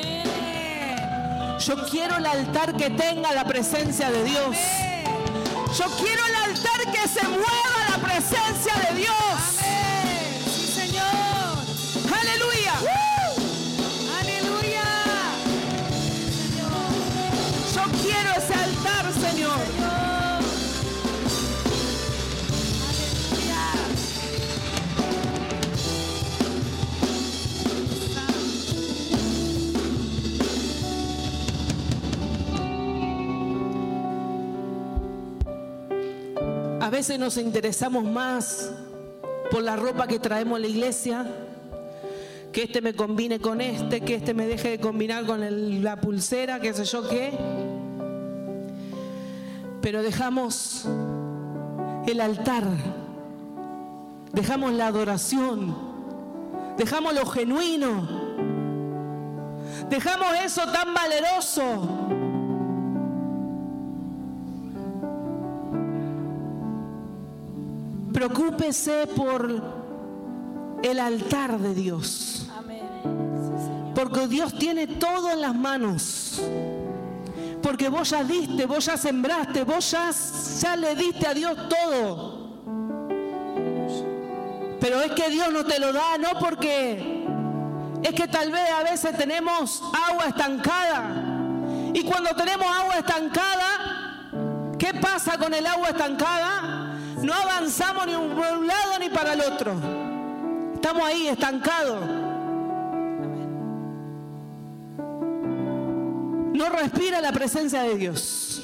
Yo 1.57 1.87
quiero 1.89 2.17
el 2.17 2.25
altar 2.27 2.77
que 2.77 2.91
tenga 2.91 3.33
la 3.33 3.45
presencia 3.45 4.11
de 4.11 4.23
Dios. 4.25 4.55
Yo 5.75 5.85
quiero 5.97 6.21
el 6.27 6.35
altar 6.51 6.93
que 6.93 7.07
se 7.07 7.27
mueva 7.29 7.89
la 7.89 7.97
presencia 7.97 8.73
de 8.91 8.95
Dios. 8.95 9.18
Veces 36.99 37.17
nos 37.17 37.37
interesamos 37.37 38.03
más 38.03 38.73
por 39.51 39.63
la 39.63 39.77
ropa 39.77 40.05
que 40.05 40.19
traemos 40.19 40.57
a 40.57 40.59
la 40.59 40.67
iglesia, 40.67 41.25
que 42.51 42.63
este 42.63 42.81
me 42.81 42.93
combine 42.93 43.39
con 43.39 43.61
este, 43.61 44.01
que 44.01 44.15
este 44.15 44.33
me 44.33 44.47
deje 44.47 44.71
de 44.71 44.79
combinar 44.81 45.25
con 45.25 45.81
la 45.81 45.95
pulsera, 46.01 46.59
qué 46.59 46.73
sé 46.73 46.83
yo 46.83 47.07
qué. 47.07 47.31
Pero 49.81 50.03
dejamos 50.03 50.89
el 52.05 52.19
altar, 52.19 52.65
dejamos 54.33 54.73
la 54.73 54.87
adoración, 54.87 55.73
dejamos 56.75 57.13
lo 57.13 57.25
genuino, 57.27 58.09
dejamos 59.89 60.27
eso 60.43 60.63
tan 60.69 60.93
valeroso. 60.93 62.18
Preocúpese 68.19 69.07
por 69.15 69.49
el 70.83 70.99
altar 70.99 71.57
de 71.57 71.73
Dios. 71.73 72.45
Porque 73.95 74.27
Dios 74.27 74.59
tiene 74.59 74.87
todo 74.87 75.31
en 75.31 75.39
las 75.39 75.55
manos. 75.55 76.41
Porque 77.63 77.87
vos 77.87 78.09
ya 78.09 78.25
diste, 78.25 78.65
vos 78.65 78.85
ya 78.87 78.97
sembraste, 78.97 79.63
vos 79.63 79.89
ya, 79.89 80.11
ya 80.59 80.75
le 80.75 80.95
diste 80.95 81.27
a 81.27 81.33
Dios 81.33 81.55
todo. 81.69 82.59
Pero 84.81 84.99
es 84.99 85.13
que 85.13 85.29
Dios 85.29 85.53
no 85.53 85.63
te 85.63 85.79
lo 85.79 85.93
da, 85.93 86.17
no 86.17 86.37
porque 86.41 87.25
es 88.03 88.13
que 88.13 88.27
tal 88.27 88.51
vez 88.51 88.69
a 88.69 88.83
veces 88.83 89.17
tenemos 89.17 89.81
agua 90.09 90.25
estancada. 90.25 91.15
Y 91.93 92.03
cuando 92.03 92.31
tenemos 92.35 92.67
agua 92.67 92.95
estancada, 92.95 94.75
¿qué 94.77 94.93
pasa 94.95 95.37
con 95.37 95.53
el 95.53 95.65
agua 95.65 95.87
estancada? 95.87 96.78
No 97.23 97.33
avanzamos 97.33 98.05
ni 98.05 98.13
por 98.13 98.57
un 98.57 98.67
lado 98.67 98.99
ni 98.99 99.09
para 99.09 99.33
el 99.33 99.41
otro. 99.41 99.73
Estamos 100.75 101.03
ahí 101.03 101.27
estancados. 101.27 102.29
no 106.59 106.67
respira 106.67 107.21
la 107.21 107.31
presencia 107.31 107.83
de 107.83 107.95
Dios. 107.95 108.61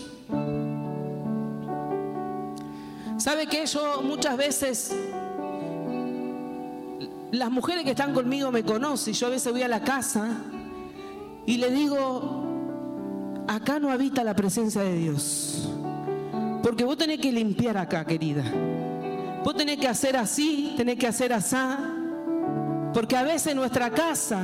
¿Sabe 3.17 3.47
que 3.47 3.65
yo 3.65 4.01
muchas 4.03 4.35
veces, 4.35 4.93
las 7.31 7.49
mujeres 7.49 7.85
que 7.85 7.91
están 7.91 8.13
conmigo 8.13 8.51
me 8.51 8.65
conocen, 8.65 9.13
yo 9.13 9.27
a 9.27 9.29
veces 9.29 9.49
voy 9.51 9.63
a 9.63 9.69
la 9.69 9.81
casa 9.81 10.27
y 11.45 11.55
le 11.55 11.71
digo, 11.71 12.43
acá 13.47 13.79
no 13.79 13.89
habita 13.89 14.25
la 14.25 14.33
presencia 14.35 14.81
de 14.81 14.95
Dios. 14.95 15.69
Porque 16.65 16.83
vos 16.83 16.97
tenés 16.97 17.19
que 17.19 17.31
limpiar 17.31 17.77
acá, 17.77 18.03
querida. 18.03 18.43
Vos 19.43 19.55
tenés 19.55 19.77
que 19.77 19.87
hacer 19.87 20.17
así, 20.17 20.73
tenés 20.75 20.97
que 20.97 21.05
hacer 21.05 21.31
así. 21.31 21.55
Porque 22.91 23.15
a 23.15 23.21
veces 23.21 23.55
nuestra 23.55 23.91
casa 23.91 24.41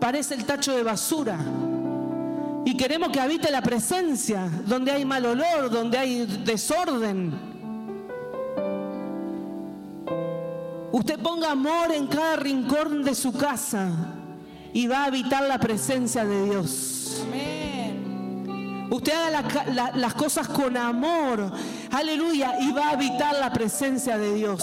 parece 0.00 0.34
el 0.34 0.44
tacho 0.46 0.74
de 0.76 0.82
basura. 0.82 1.38
Y 2.64 2.76
queremos 2.76 3.10
que 3.10 3.20
habite 3.20 3.52
la 3.52 3.62
presencia, 3.62 4.50
donde 4.66 4.90
hay 4.90 5.04
mal 5.04 5.24
olor, 5.26 5.70
donde 5.70 5.96
hay 5.96 6.26
desorden. 6.44 7.32
Usted 10.90 11.20
ponga 11.20 11.52
amor 11.52 11.92
en 11.92 12.08
cada 12.08 12.34
rincón 12.34 13.04
de 13.04 13.14
su 13.14 13.32
casa 13.32 13.92
y 14.72 14.88
va 14.88 15.04
a 15.04 15.04
habitar 15.04 15.44
la 15.44 15.60
presencia 15.60 16.24
de 16.24 16.46
Dios. 16.46 16.93
Usted 18.90 19.12
haga 19.12 19.92
las 19.94 20.14
cosas 20.14 20.48
con 20.48 20.76
amor, 20.76 21.50
aleluya, 21.90 22.58
y 22.60 22.72
va 22.72 22.88
a 22.88 22.90
habitar 22.90 23.34
la 23.34 23.52
presencia 23.52 24.18
de 24.18 24.34
Dios. 24.34 24.62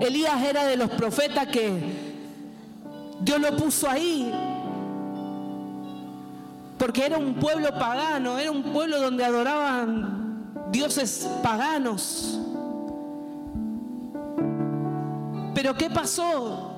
Elías 0.00 0.42
era 0.42 0.64
de 0.64 0.76
los 0.76 0.90
profetas 0.90 1.46
que 1.48 1.78
Dios 3.20 3.38
lo 3.38 3.54
puso 3.56 3.88
ahí 3.88 4.32
porque 6.80 7.04
era 7.04 7.18
un 7.18 7.34
pueblo 7.34 7.68
pagano, 7.78 8.38
era 8.38 8.50
un 8.50 8.62
pueblo 8.62 8.98
donde 8.98 9.22
adoraban 9.22 10.50
dioses 10.72 11.28
paganos. 11.42 12.40
Pero 15.54 15.74
¿qué 15.74 15.90
pasó? 15.90 16.72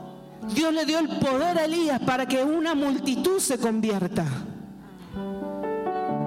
Dios 0.52 0.74
le 0.74 0.84
dio 0.86 0.98
el 0.98 1.08
poder 1.20 1.56
a 1.56 1.66
Elías 1.66 2.00
para 2.00 2.26
que 2.26 2.42
una 2.42 2.74
multitud 2.74 3.38
se 3.38 3.58
convierta. 3.58 4.26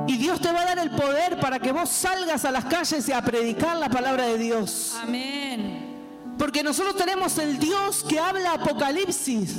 Y 0.07 0.17
Dios 0.17 0.39
te 0.39 0.51
va 0.51 0.61
a 0.61 0.65
dar 0.65 0.79
el 0.79 0.91
poder 0.91 1.39
para 1.39 1.59
que 1.59 1.71
vos 1.71 1.89
salgas 1.89 2.45
a 2.45 2.51
las 2.51 2.65
calles 2.65 3.07
y 3.09 3.11
a 3.11 3.21
predicar 3.21 3.77
la 3.77 3.89
palabra 3.89 4.25
de 4.25 4.37
Dios. 4.37 4.95
Amén. 5.01 6.35
Porque 6.37 6.63
nosotros 6.63 6.95
tenemos 6.95 7.37
el 7.37 7.57
Dios 7.57 8.05
que 8.07 8.19
habla 8.19 8.53
Apocalipsis. 8.53 9.55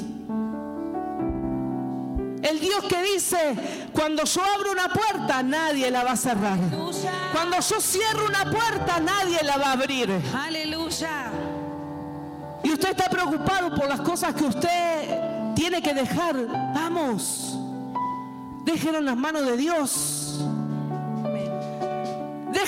El 2.43 2.61
Dios 2.61 2.85
que 2.85 3.03
dice, 3.03 3.57
cuando 3.93 4.25
yo 4.25 4.41
abro 4.41 4.71
una 4.71 4.89
puerta, 4.89 5.43
nadie 5.43 5.91
la 5.91 6.05
va 6.05 6.13
a 6.13 6.17
cerrar. 6.17 6.59
Aleluya. 6.59 7.13
Cuando 7.33 7.59
yo 7.59 7.81
cierro 7.81 8.27
una 8.27 8.45
puerta, 8.51 9.01
nadie 9.01 9.43
la 9.43 9.57
va 9.57 9.71
a 9.71 9.73
abrir. 9.73 10.13
Aleluya. 10.33 11.31
Y 12.63 12.73
usted 12.73 12.91
está 12.91 13.09
preocupado 13.09 13.75
por 13.75 13.89
las 13.89 14.01
cosas 14.01 14.35
que 14.35 14.45
usted 14.45 15.55
tiene 15.55 15.83
que 15.83 15.95
dejar. 15.95 16.37
Vamos, 16.75 17.57
déjelo 18.65 18.99
en 18.99 19.07
las 19.07 19.17
manos 19.17 19.45
de 19.45 19.57
Dios. 19.57 20.16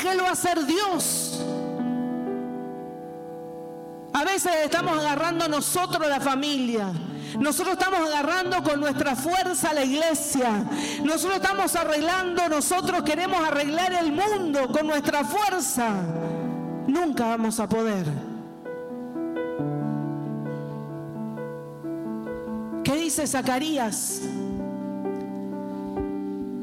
Déjelo 0.00 0.28
hacer 0.28 0.64
Dios. 0.64 1.40
A 4.12 4.24
veces 4.24 4.52
estamos 4.62 4.96
agarrando 4.96 5.48
nosotros 5.48 6.08
la 6.08 6.20
familia. 6.20 6.92
Nosotros 7.36 7.76
estamos 7.76 8.08
agarrando 8.08 8.62
con 8.62 8.78
nuestra 8.78 9.16
fuerza 9.16 9.72
la 9.72 9.82
iglesia. 9.82 10.62
Nosotros 11.02 11.40
estamos 11.42 11.74
arreglando, 11.74 12.48
nosotros 12.48 13.02
queremos 13.02 13.40
arreglar 13.40 13.92
el 13.92 14.12
mundo 14.12 14.68
con 14.68 14.86
nuestra 14.86 15.24
fuerza. 15.24 15.88
Nunca 16.86 17.26
vamos 17.30 17.58
a 17.58 17.68
poder. 17.68 18.06
¿Qué 22.84 22.94
dice 22.94 23.26
Zacarías? 23.26 24.22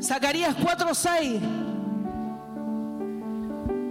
Zacarías 0.01 0.55
4:6. 0.55 1.64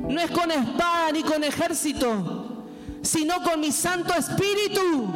No 0.08 0.20
es 0.20 0.30
con 0.30 0.50
espada 0.50 1.12
ni 1.12 1.22
con 1.22 1.42
ejército, 1.42 2.64
sino 3.02 3.42
con 3.42 3.60
mi 3.60 3.72
Santo 3.72 4.12
Espíritu. 4.14 5.12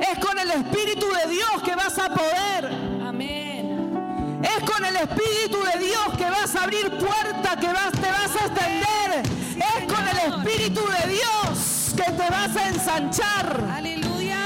Es 0.00 0.18
con 0.18 0.38
el 0.38 0.50
Espíritu 0.50 1.06
de 1.06 1.30
Dios 1.30 1.62
que 1.64 1.74
vas 1.74 1.98
a 1.98 2.08
poder. 2.08 2.70
Amén. 3.06 4.42
Es 4.42 4.70
con 4.70 4.84
el 4.84 4.96
Espíritu 4.96 5.58
de 5.72 5.86
Dios 5.86 6.18
que 6.18 6.24
vas 6.24 6.54
a 6.56 6.64
abrir 6.64 6.90
puertas, 6.98 7.56
que 7.56 7.68
vas, 7.68 7.92
te 7.92 8.10
vas 8.10 8.36
a 8.36 8.46
extender. 8.46 9.22
Es 9.56 9.92
con 9.92 10.08
el 10.08 10.32
Espíritu 10.32 10.80
de 10.80 11.12
Dios 11.12 11.94
que 11.96 12.12
te 12.12 12.30
vas 12.30 12.56
a 12.56 12.68
ensanchar. 12.68 13.70
Aleluya. 13.72 14.38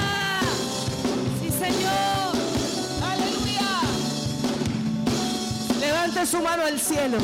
Sí, 1.40 1.50
Señor. 1.50 2.36
Aleluya. 3.02 3.80
Levante 5.80 6.26
su 6.26 6.40
mano 6.40 6.64
al 6.64 6.78
cielo. 6.78 7.18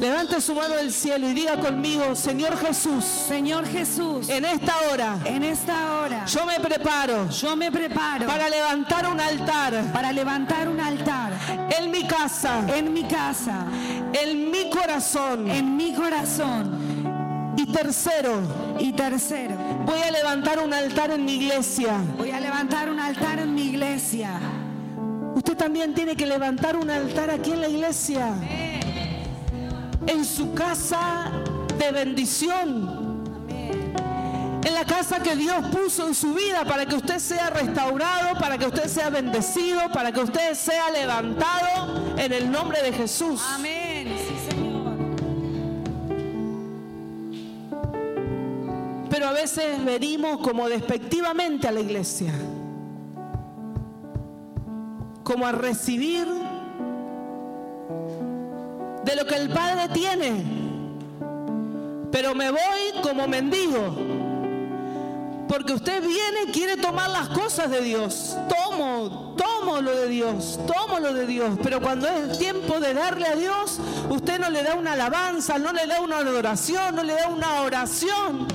Levante 0.00 0.40
su 0.42 0.54
mano 0.54 0.74
al 0.78 0.92
cielo 0.92 1.28
y 1.30 1.32
diga 1.32 1.56
conmigo, 1.56 2.14
Señor 2.14 2.58
Jesús, 2.58 3.02
Señor 3.04 3.66
Jesús, 3.66 4.28
en 4.28 4.44
esta 4.44 4.74
hora 4.90 5.16
en 5.24 5.42
esta 5.42 6.00
hora 6.00 6.26
yo 6.26 6.44
me 6.44 6.60
preparo 6.60 7.28
yo 7.30 7.56
me 7.56 7.72
preparo 7.72 8.26
para 8.26 8.48
levantar 8.48 9.06
un 9.08 9.18
altar 9.18 9.92
para 9.92 10.12
levantar 10.12 10.68
un 10.68 10.80
altar 10.80 11.32
en 11.78 11.90
mi 11.90 12.06
casa, 12.06 12.62
en 12.74 12.92
mi 12.92 13.04
casa, 13.04 13.66
en 14.12 14.50
mi 14.50 14.68
corazón. 14.70 15.50
en 15.50 15.76
mi 15.76 15.94
corazón. 15.94 17.54
Y 17.58 17.64
tercero, 17.72 18.42
Y 18.78 18.92
tercero, 18.92 19.56
voy 19.86 19.98
a 20.00 20.10
levantar 20.10 20.58
un 20.58 20.74
altar 20.74 21.10
en 21.10 21.24
mi 21.24 21.36
iglesia. 21.36 21.96
voy 22.18 22.30
a 22.30 22.38
levantar 22.38 22.90
un 22.90 23.00
altar 23.00 23.38
en 23.38 23.54
mi 23.54 23.62
iglesia. 23.62 24.38
Usted 25.34 25.56
también 25.56 25.94
tiene 25.94 26.14
que 26.16 26.26
levantar 26.26 26.76
un 26.76 26.90
altar 26.90 27.30
aquí 27.30 27.52
en 27.52 27.60
la 27.62 27.68
iglesia, 27.68 28.34
en 30.06 30.24
su 30.24 30.54
casa 30.54 31.30
de 31.78 31.92
bendición. 31.92 33.06
En 33.48 34.74
la 34.74 34.84
casa 34.84 35.20
que 35.20 35.36
Dios 35.36 35.64
puso 35.66 36.08
en 36.08 36.14
su 36.14 36.34
vida 36.34 36.64
para 36.64 36.86
que 36.86 36.96
usted 36.96 37.18
sea 37.18 37.50
restaurado, 37.50 38.36
para 38.38 38.58
que 38.58 38.66
usted 38.66 38.88
sea 38.88 39.10
bendecido, 39.10 39.80
para 39.92 40.10
que 40.10 40.20
usted 40.20 40.54
sea 40.54 40.90
levantado 40.90 42.16
en 42.18 42.32
el 42.32 42.50
nombre 42.50 42.82
de 42.82 42.92
Jesús. 42.92 43.40
Amén. 43.54 44.16
Sí, 44.18 44.50
Señor. 44.50 44.66
Pero 49.08 49.28
a 49.28 49.32
veces 49.32 49.84
venimos 49.84 50.38
como 50.38 50.68
despectivamente 50.68 51.68
a 51.68 51.72
la 51.72 51.80
iglesia, 51.80 52.32
como 55.22 55.46
a 55.46 55.52
recibir 55.52 56.26
de 59.06 59.14
lo 59.14 59.24
que 59.24 59.36
el 59.36 59.48
Padre 59.48 59.88
tiene. 59.94 60.44
Pero 62.10 62.34
me 62.34 62.50
voy 62.50 63.02
como 63.02 63.26
mendigo. 63.28 63.96
Porque 65.48 65.74
usted 65.74 66.00
viene 66.00 66.48
y 66.48 66.52
quiere 66.52 66.76
tomar 66.76 67.08
las 67.10 67.28
cosas 67.28 67.70
de 67.70 67.80
Dios. 67.80 68.36
Tomo, 68.48 69.36
tomo 69.36 69.80
lo 69.80 69.94
de 69.94 70.08
Dios, 70.08 70.58
tomo 70.66 70.98
lo 70.98 71.14
de 71.14 71.24
Dios. 71.24 71.56
Pero 71.62 71.80
cuando 71.80 72.08
es 72.08 72.30
el 72.30 72.38
tiempo 72.38 72.80
de 72.80 72.94
darle 72.94 73.28
a 73.28 73.36
Dios, 73.36 73.78
usted 74.10 74.40
no 74.40 74.50
le 74.50 74.64
da 74.64 74.74
una 74.74 74.94
alabanza, 74.94 75.56
no 75.56 75.72
le 75.72 75.86
da 75.86 76.00
una 76.00 76.18
adoración, 76.18 76.96
no 76.96 77.04
le 77.04 77.14
da 77.14 77.28
una 77.28 77.62
oración. 77.62 78.48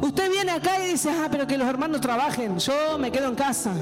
Usted 0.00 0.28
viene 0.28 0.50
acá 0.50 0.84
y 0.84 0.90
dice, 0.90 1.08
ah, 1.10 1.28
pero 1.30 1.46
que 1.46 1.56
los 1.56 1.68
hermanos 1.68 2.00
trabajen, 2.00 2.58
yo 2.58 2.98
me 2.98 3.12
quedo 3.12 3.28
en 3.28 3.36
casa. 3.36 3.72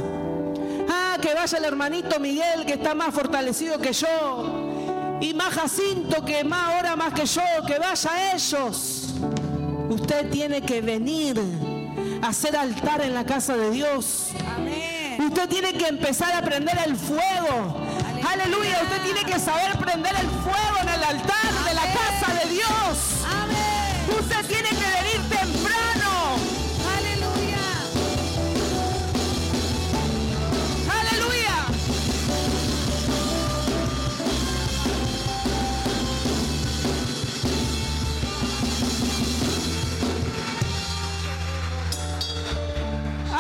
Ah, 0.89 1.17
que 1.21 1.35
vaya 1.35 1.59
el 1.59 1.65
hermanito 1.65 2.19
Miguel 2.19 2.65
que 2.67 2.75
está 2.75 2.95
más 2.95 3.15
fortalecido 3.15 3.79
que 3.79 3.93
yo. 3.93 5.19
Y 5.21 5.35
más 5.35 5.55
Jacinto 5.55 6.25
que 6.25 6.45
más 6.45 6.75
ahora 6.75 6.97
más 6.97 7.13
que 7.13 7.27
yo, 7.27 7.43
que 7.67 7.79
vaya 7.79 8.35
ellos. 8.35 9.15
Usted 9.89 10.31
tiene 10.31 10.63
que 10.63 10.81
venir 10.81 11.41
a 12.23 12.29
hacer 12.29 12.57
altar 12.57 13.01
en 13.03 13.15
la 13.15 13.25
casa 13.25 13.57
de 13.57 13.71
Dios. 13.71 14.29
Usted 15.19 15.49
tiene 15.49 15.73
que 15.73 15.89
empezar 15.89 16.33
a 16.35 16.43
prender 16.43 16.79
el 16.87 16.97
fuego. 16.97 17.81
Aleluya. 18.27 18.81
Usted 18.83 19.03
tiene 19.03 19.25
que 19.25 19.39
saber 19.39 19.77
prender 19.79 20.15
el 20.15 20.29
fuego 20.29 20.79
en 20.83 20.89
el 20.89 21.05
altar 21.05 21.38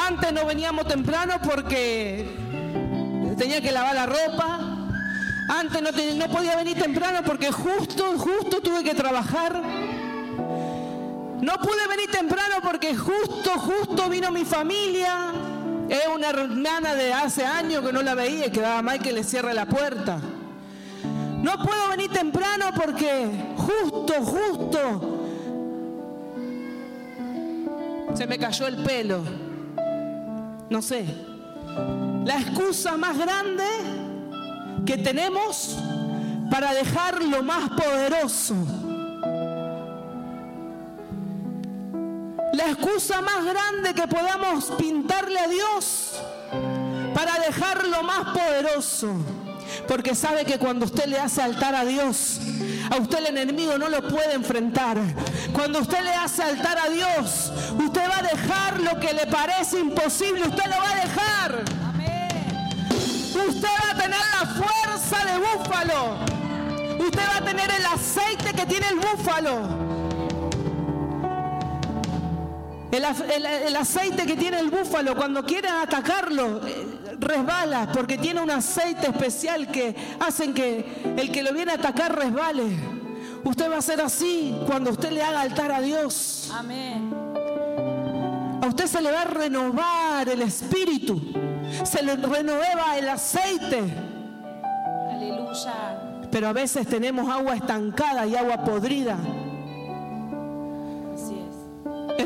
Antes 0.08 0.32
no 0.32 0.46
veníamos 0.46 0.88
temprano 0.88 1.34
porque 1.44 2.26
tenía 3.36 3.60
que 3.60 3.70
lavar 3.70 3.94
la 3.94 4.06
ropa. 4.06 4.58
Antes 5.50 5.82
no, 6.16 6.28
podía 6.28 6.56
venir 6.56 6.78
temprano 6.78 7.18
porque 7.26 7.52
justo, 7.52 8.16
justo 8.16 8.62
tuve 8.62 8.82
que 8.82 8.94
trabajar. 8.94 9.62
No 11.42 11.52
pude 11.58 11.88
venir 11.90 12.10
temprano 12.10 12.54
porque 12.62 12.96
justo, 12.96 13.50
justo 13.58 14.08
vino 14.08 14.30
mi 14.30 14.46
familia. 14.46 15.30
Es 15.90 16.08
una 16.14 16.30
hermana 16.30 16.94
de 16.94 17.12
hace 17.12 17.44
años 17.44 17.84
que 17.84 17.92
no 17.92 18.02
la 18.02 18.14
veía 18.14 18.46
y 18.46 18.50
quedaba 18.50 18.80
mal 18.80 19.00
que 19.00 19.12
le 19.12 19.22
cierre 19.22 19.52
la 19.52 19.66
puerta. 19.66 20.18
No 21.42 21.62
puedo 21.62 21.88
venir 21.90 22.10
temprano 22.10 22.70
porque 22.74 23.28
justo, 23.58 24.14
justo 24.22 25.18
se 28.14 28.26
me 28.26 28.38
cayó 28.38 28.66
el 28.68 28.82
pelo. 28.82 29.47
No 30.70 30.82
sé. 30.82 31.06
La 32.24 32.40
excusa 32.40 32.96
más 32.96 33.16
grande 33.16 33.64
que 34.84 34.98
tenemos 34.98 35.78
para 36.50 36.74
dejar 36.74 37.22
lo 37.22 37.42
más 37.42 37.70
poderoso. 37.70 38.54
La 42.52 42.70
excusa 42.70 43.22
más 43.22 43.44
grande 43.44 43.94
que 43.94 44.06
podamos 44.08 44.66
pintarle 44.78 45.38
a 45.38 45.48
Dios 45.48 46.20
para 47.14 47.38
dejar 47.38 47.86
lo 47.86 48.02
más 48.02 48.36
poderoso. 48.36 49.14
Porque 49.86 50.14
sabe 50.14 50.44
que 50.44 50.58
cuando 50.58 50.86
usted 50.86 51.06
le 51.06 51.18
hace 51.18 51.40
altar 51.40 51.74
a 51.74 51.84
Dios, 51.84 52.40
a 52.90 52.96
usted 52.96 53.18
el 53.26 53.38
enemigo 53.38 53.78
no 53.78 53.88
lo 53.88 54.06
puede 54.08 54.34
enfrentar. 54.34 54.98
Cuando 55.52 55.80
usted 55.80 56.02
le 56.02 56.14
hace 56.14 56.42
altar 56.42 56.78
a 56.78 56.88
Dios, 56.90 57.52
usted 57.78 58.02
va 58.08 58.18
a 58.18 58.22
dejar 58.22 58.80
lo 58.80 58.98
que 59.00 59.12
le 59.12 59.26
parece 59.26 59.78
imposible, 59.78 60.42
usted 60.42 60.64
lo 60.64 60.76
va 60.76 60.90
a 60.90 60.94
dejar. 60.94 61.64
Usted 63.48 63.68
va 63.68 63.90
a 63.90 64.02
tener 64.02 64.18
la 64.18 64.46
fuerza 64.46 65.24
de 65.24 65.38
búfalo. 65.38 66.16
Usted 67.04 67.22
va 67.22 67.36
a 67.36 67.44
tener 67.44 67.70
el 67.70 67.86
aceite 67.86 68.52
que 68.52 68.66
tiene 68.66 68.88
el 68.88 68.96
búfalo. 68.96 69.97
El, 72.90 73.04
af- 73.04 73.24
el- 73.30 73.44
el 73.46 73.76
aceite 73.76 74.24
que 74.24 74.34
tiene 74.36 74.58
el 74.60 74.70
búfalo, 74.70 75.14
cuando 75.14 75.44
quieren 75.44 75.72
atacarlo, 75.74 76.66
eh, 76.66 76.86
resbala, 77.18 77.90
porque 77.92 78.16
tiene 78.16 78.40
un 78.40 78.50
aceite 78.50 79.08
especial 79.08 79.68
que 79.68 79.94
hacen 80.20 80.54
que 80.54 81.02
el 81.16 81.30
que 81.30 81.42
lo 81.42 81.52
viene 81.52 81.72
a 81.72 81.74
atacar 81.74 82.16
resbale. 82.16 82.64
Usted 83.44 83.70
va 83.70 83.76
a 83.78 83.82
ser 83.82 84.00
así 84.00 84.56
cuando 84.66 84.90
usted 84.90 85.10
le 85.12 85.22
haga 85.22 85.42
altar 85.42 85.70
a 85.70 85.80
Dios. 85.80 86.50
Amén. 86.52 87.12
A 88.62 88.66
usted 88.66 88.86
se 88.86 89.00
le 89.02 89.12
va 89.12 89.22
a 89.22 89.24
renovar 89.26 90.28
el 90.28 90.42
espíritu, 90.42 91.20
se 91.84 92.02
le 92.02 92.16
renueva 92.16 92.96
el 92.98 93.08
aceite. 93.08 93.82
Aleluya. 95.12 96.00
Pero 96.30 96.48
a 96.48 96.52
veces 96.52 96.86
tenemos 96.86 97.30
agua 97.30 97.54
estancada 97.54 98.26
y 98.26 98.34
agua 98.34 98.64
podrida. 98.64 99.16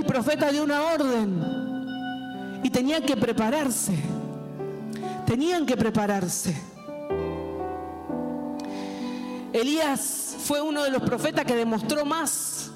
Profeta 0.04 0.50
dio 0.52 0.62
una 0.62 0.82
orden 0.82 2.60
y 2.62 2.70
tenían 2.70 3.02
que 3.02 3.16
prepararse. 3.16 3.94
Tenían 5.26 5.64
que 5.64 5.76
prepararse. 5.76 6.54
Elías 9.52 10.36
fue 10.44 10.60
uno 10.60 10.82
de 10.82 10.90
los 10.90 11.02
profetas 11.02 11.44
que 11.44 11.54
demostró 11.54 12.04
más 12.04 12.70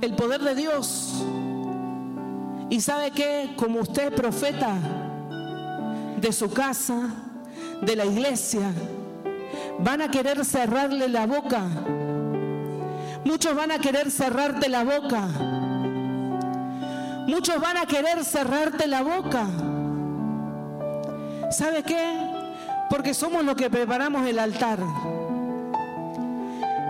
el 0.00 0.14
poder 0.14 0.40
de 0.42 0.54
Dios. 0.54 1.24
Y 2.68 2.80
sabe 2.80 3.10
que 3.10 3.54
como 3.56 3.80
usted 3.80 4.08
es 4.08 4.12
profeta 4.12 4.76
de 6.20 6.32
su 6.32 6.50
casa, 6.52 7.08
de 7.82 7.96
la 7.96 8.04
iglesia, 8.04 8.72
van 9.78 10.02
a 10.02 10.10
querer 10.10 10.44
cerrarle 10.44 11.08
la 11.08 11.26
boca. 11.26 11.62
Muchos 13.24 13.54
van 13.54 13.72
a 13.72 13.78
querer 13.78 14.10
cerrarte 14.10 14.68
la 14.68 14.84
boca. 14.84 15.59
Muchos 17.26 17.60
van 17.60 17.76
a 17.76 17.86
querer 17.86 18.24
cerrarte 18.24 18.86
la 18.86 19.02
boca. 19.02 19.46
¿Sabe 21.50 21.82
qué? 21.82 22.18
Porque 22.88 23.14
somos 23.14 23.44
los 23.44 23.56
que 23.56 23.70
preparamos 23.70 24.26
el 24.26 24.38
altar. 24.38 24.78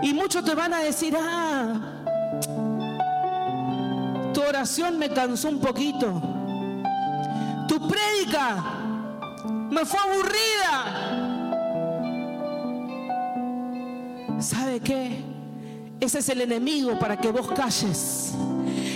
Y 0.01 0.13
muchos 0.13 0.43
te 0.43 0.55
van 0.55 0.73
a 0.73 0.79
decir, 0.79 1.15
ah, 1.19 1.79
tu 4.33 4.41
oración 4.41 4.97
me 4.97 5.09
cansó 5.09 5.49
un 5.49 5.59
poquito. 5.59 6.21
Tu 7.67 7.87
prédica 7.87 8.63
me 9.69 9.85
fue 9.85 9.99
aburrida. 9.99 11.21
¿Sabe 14.39 14.79
qué? 14.79 15.23
Ese 15.99 16.19
es 16.19 16.29
el 16.29 16.41
enemigo 16.41 16.97
para 16.97 17.15
que 17.15 17.31
vos 17.31 17.47
calles. 17.51 18.33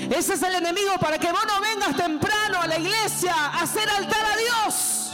Ese 0.10 0.34
es 0.36 0.44
el 0.44 0.56
enemigo 0.56 0.94
para 1.00 1.18
que 1.18 1.32
vos 1.32 1.42
no 1.48 1.62
vengas 1.62 1.96
temprano 1.96 2.62
a 2.62 2.68
la 2.68 2.78
iglesia 2.78 3.34
a 3.34 3.62
hacer 3.62 3.90
altar 3.90 4.26
a 4.26 4.38
Dios. 4.38 5.12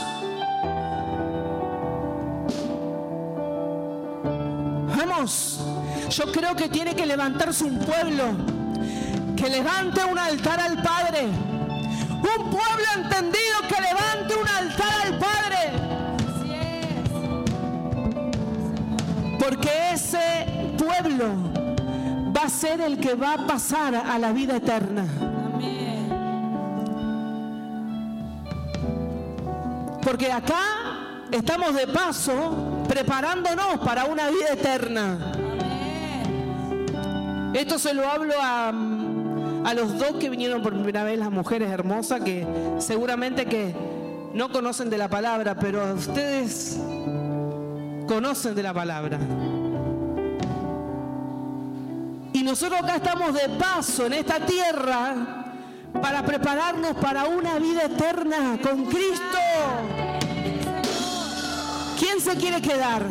Vamos, 4.96 5.60
yo 6.10 6.30
creo 6.30 6.54
que 6.54 6.68
tiene 6.68 6.94
que 6.94 7.06
levantarse 7.06 7.64
un 7.64 7.78
pueblo 7.78 8.36
que 9.36 9.48
levante 9.48 10.04
un 10.04 10.18
altar 10.18 10.60
al 10.60 10.82
Padre. 10.82 11.22
Un 11.24 12.50
pueblo 12.50 12.84
entendido 12.96 13.60
que 13.68 13.80
levante 13.80 14.34
un 14.34 14.48
altar 14.48 14.92
al 15.06 15.18
Padre. 15.18 15.72
Porque 19.38 19.91
ser 22.52 22.80
el 22.80 23.00
que 23.00 23.14
va 23.14 23.34
a 23.34 23.46
pasar 23.46 23.94
a 23.94 24.18
la 24.18 24.32
vida 24.32 24.56
eterna. 24.56 25.06
Porque 30.02 30.30
acá 30.30 30.62
estamos 31.30 31.74
de 31.74 31.86
paso 31.86 32.84
preparándonos 32.88 33.78
para 33.84 34.04
una 34.04 34.28
vida 34.28 34.52
eterna. 34.52 35.32
Esto 37.54 37.78
se 37.78 37.94
lo 37.94 38.08
hablo 38.08 38.34
a, 38.40 38.68
a 38.68 39.74
los 39.74 39.98
dos 39.98 40.16
que 40.18 40.28
vinieron 40.28 40.62
por 40.62 40.74
primera 40.74 41.04
vez, 41.04 41.18
las 41.18 41.30
mujeres 41.30 41.70
hermosas, 41.70 42.20
que 42.22 42.46
seguramente 42.78 43.46
que 43.46 43.74
no 44.34 44.50
conocen 44.50 44.90
de 44.90 44.98
la 44.98 45.08
palabra, 45.08 45.54
pero 45.54 45.94
ustedes 45.94 46.78
conocen 48.06 48.54
de 48.54 48.62
la 48.62 48.74
palabra. 48.74 49.18
Nosotros 52.42 52.80
acá 52.82 52.96
estamos 52.96 53.32
de 53.34 53.48
paso 53.50 54.06
en 54.06 54.14
esta 54.14 54.44
tierra 54.44 55.44
para 56.00 56.22
prepararnos 56.24 56.94
para 56.96 57.24
una 57.24 57.58
vida 57.58 57.84
eterna 57.84 58.58
con 58.62 58.86
Cristo. 58.86 59.38
¿Quién 61.98 62.20
se 62.20 62.36
quiere 62.36 62.60
quedar? 62.60 63.04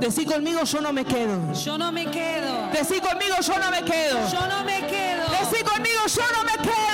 Decí 0.00 0.26
conmigo, 0.26 0.64
yo 0.64 0.80
no 0.80 0.92
me 0.92 1.04
quedo. 1.04 1.52
Yo 1.54 1.78
no 1.78 1.92
me 1.92 2.10
quedo. 2.10 2.68
Decí 2.72 3.00
conmigo, 3.00 3.36
yo 3.40 3.58
no 3.58 3.70
me 3.70 3.82
quedo. 3.84 4.28
Yo 4.30 4.46
no 4.48 4.64
me 4.64 4.86
quedo. 4.86 5.24
Decí 5.30 5.64
conmigo, 5.64 6.00
yo 6.08 6.22
no 6.36 6.44
me 6.44 6.58
quedo. 6.62 6.93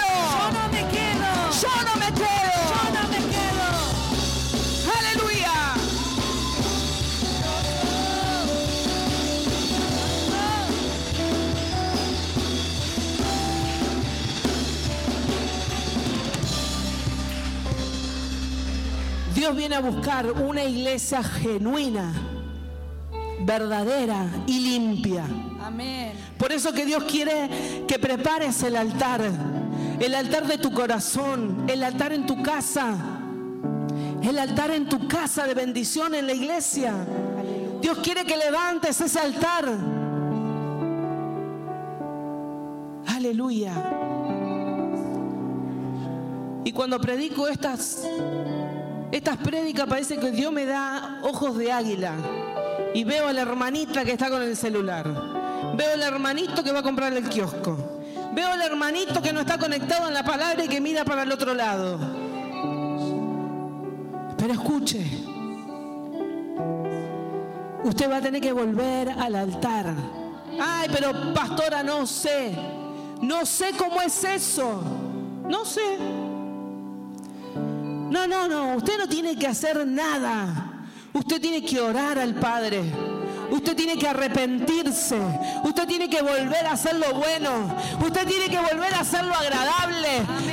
Dios 19.50 19.58
viene 19.58 19.74
a 19.74 19.80
buscar 19.80 20.30
una 20.30 20.62
iglesia 20.62 21.24
genuina, 21.24 22.12
verdadera 23.40 24.26
y 24.46 24.60
limpia. 24.60 25.24
Amén. 25.60 26.12
Por 26.38 26.52
eso 26.52 26.72
que 26.72 26.86
Dios 26.86 27.02
quiere 27.02 27.84
que 27.88 27.98
prepares 27.98 28.62
el 28.62 28.76
altar, 28.76 29.28
el 29.98 30.14
altar 30.14 30.46
de 30.46 30.56
tu 30.58 30.72
corazón, 30.72 31.64
el 31.66 31.82
altar 31.82 32.12
en 32.12 32.26
tu 32.26 32.40
casa, 32.44 32.94
el 34.22 34.38
altar 34.38 34.70
en 34.70 34.88
tu 34.88 35.08
casa 35.08 35.48
de 35.48 35.54
bendición 35.54 36.14
en 36.14 36.28
la 36.28 36.32
iglesia. 36.32 36.94
Dios 37.82 37.98
quiere 38.04 38.24
que 38.24 38.36
levantes 38.36 39.00
ese 39.00 39.18
altar. 39.18 39.64
Aleluya. 43.08 43.72
Y 46.62 46.70
cuando 46.70 47.00
predico 47.00 47.48
estas, 47.48 48.06
estas 49.12 49.36
prédicas 49.38 49.86
parece 49.88 50.18
que 50.18 50.30
Dios 50.30 50.52
me 50.52 50.66
da 50.66 51.20
ojos 51.22 51.56
de 51.56 51.72
águila. 51.72 52.14
Y 52.94 53.04
veo 53.04 53.28
a 53.28 53.32
la 53.32 53.42
hermanita 53.42 54.04
que 54.04 54.12
está 54.12 54.30
con 54.30 54.42
el 54.42 54.56
celular. 54.56 55.06
Veo 55.76 55.94
al 55.94 56.02
hermanito 56.02 56.62
que 56.62 56.72
va 56.72 56.80
a 56.80 56.82
comprar 56.82 57.12
el 57.12 57.28
kiosco. 57.28 57.76
Veo 58.32 58.48
al 58.48 58.62
hermanito 58.62 59.20
que 59.20 59.32
no 59.32 59.40
está 59.40 59.58
conectado 59.58 60.08
en 60.08 60.14
la 60.14 60.22
palabra 60.22 60.64
y 60.64 60.68
que 60.68 60.80
mira 60.80 61.04
para 61.04 61.22
el 61.24 61.32
otro 61.32 61.54
lado. 61.54 61.98
Pero 64.36 64.52
escuche, 64.52 65.04
usted 67.84 68.10
va 68.10 68.16
a 68.16 68.20
tener 68.20 68.40
que 68.40 68.52
volver 68.52 69.10
al 69.10 69.34
altar. 69.34 69.94
Ay, 70.60 70.88
pero 70.92 71.34
pastora, 71.34 71.82
no 71.82 72.06
sé. 72.06 72.56
No 73.20 73.44
sé 73.44 73.72
cómo 73.76 74.00
es 74.00 74.24
eso. 74.24 74.82
No 75.48 75.64
sé. 75.64 75.98
No, 78.10 78.26
no, 78.26 78.48
no. 78.48 78.76
Usted 78.76 78.98
no 78.98 79.08
tiene 79.08 79.36
que 79.38 79.46
hacer 79.46 79.86
nada. 79.86 80.86
Usted 81.12 81.40
tiene 81.40 81.64
que 81.64 81.80
orar 81.80 82.18
al 82.18 82.34
Padre. 82.34 82.82
Usted 83.50 83.76
tiene 83.76 83.96
que 83.96 84.08
arrepentirse. 84.08 85.18
Usted 85.64 85.86
tiene 85.86 86.08
que 86.08 86.20
volver 86.20 86.66
a 86.66 86.72
hacer 86.72 86.96
lo 86.96 87.14
bueno. 87.14 87.76
Usted 88.04 88.26
tiene 88.26 88.48
que 88.48 88.58
volver 88.58 88.94
a 88.94 89.00
hacer 89.00 89.24
lo 89.24 89.34
agradable, 89.34 90.08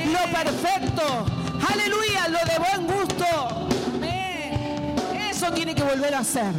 lo 0.06 0.32
perfecto. 0.32 1.02
Aleluya, 1.72 2.28
lo 2.28 2.38
de 2.38 2.58
buen 2.58 2.98
gusto. 2.98 3.24
Amén. 3.94 4.96
Eso 5.30 5.52
tiene 5.52 5.74
que 5.74 5.82
volver 5.82 6.14
a 6.14 6.20
hacer. 6.20 6.52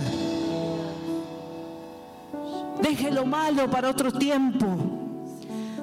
Deje 2.81 3.11
lo 3.11 3.25
malo 3.25 3.69
para 3.69 3.89
otro 3.89 4.11
tiempo. 4.11 4.77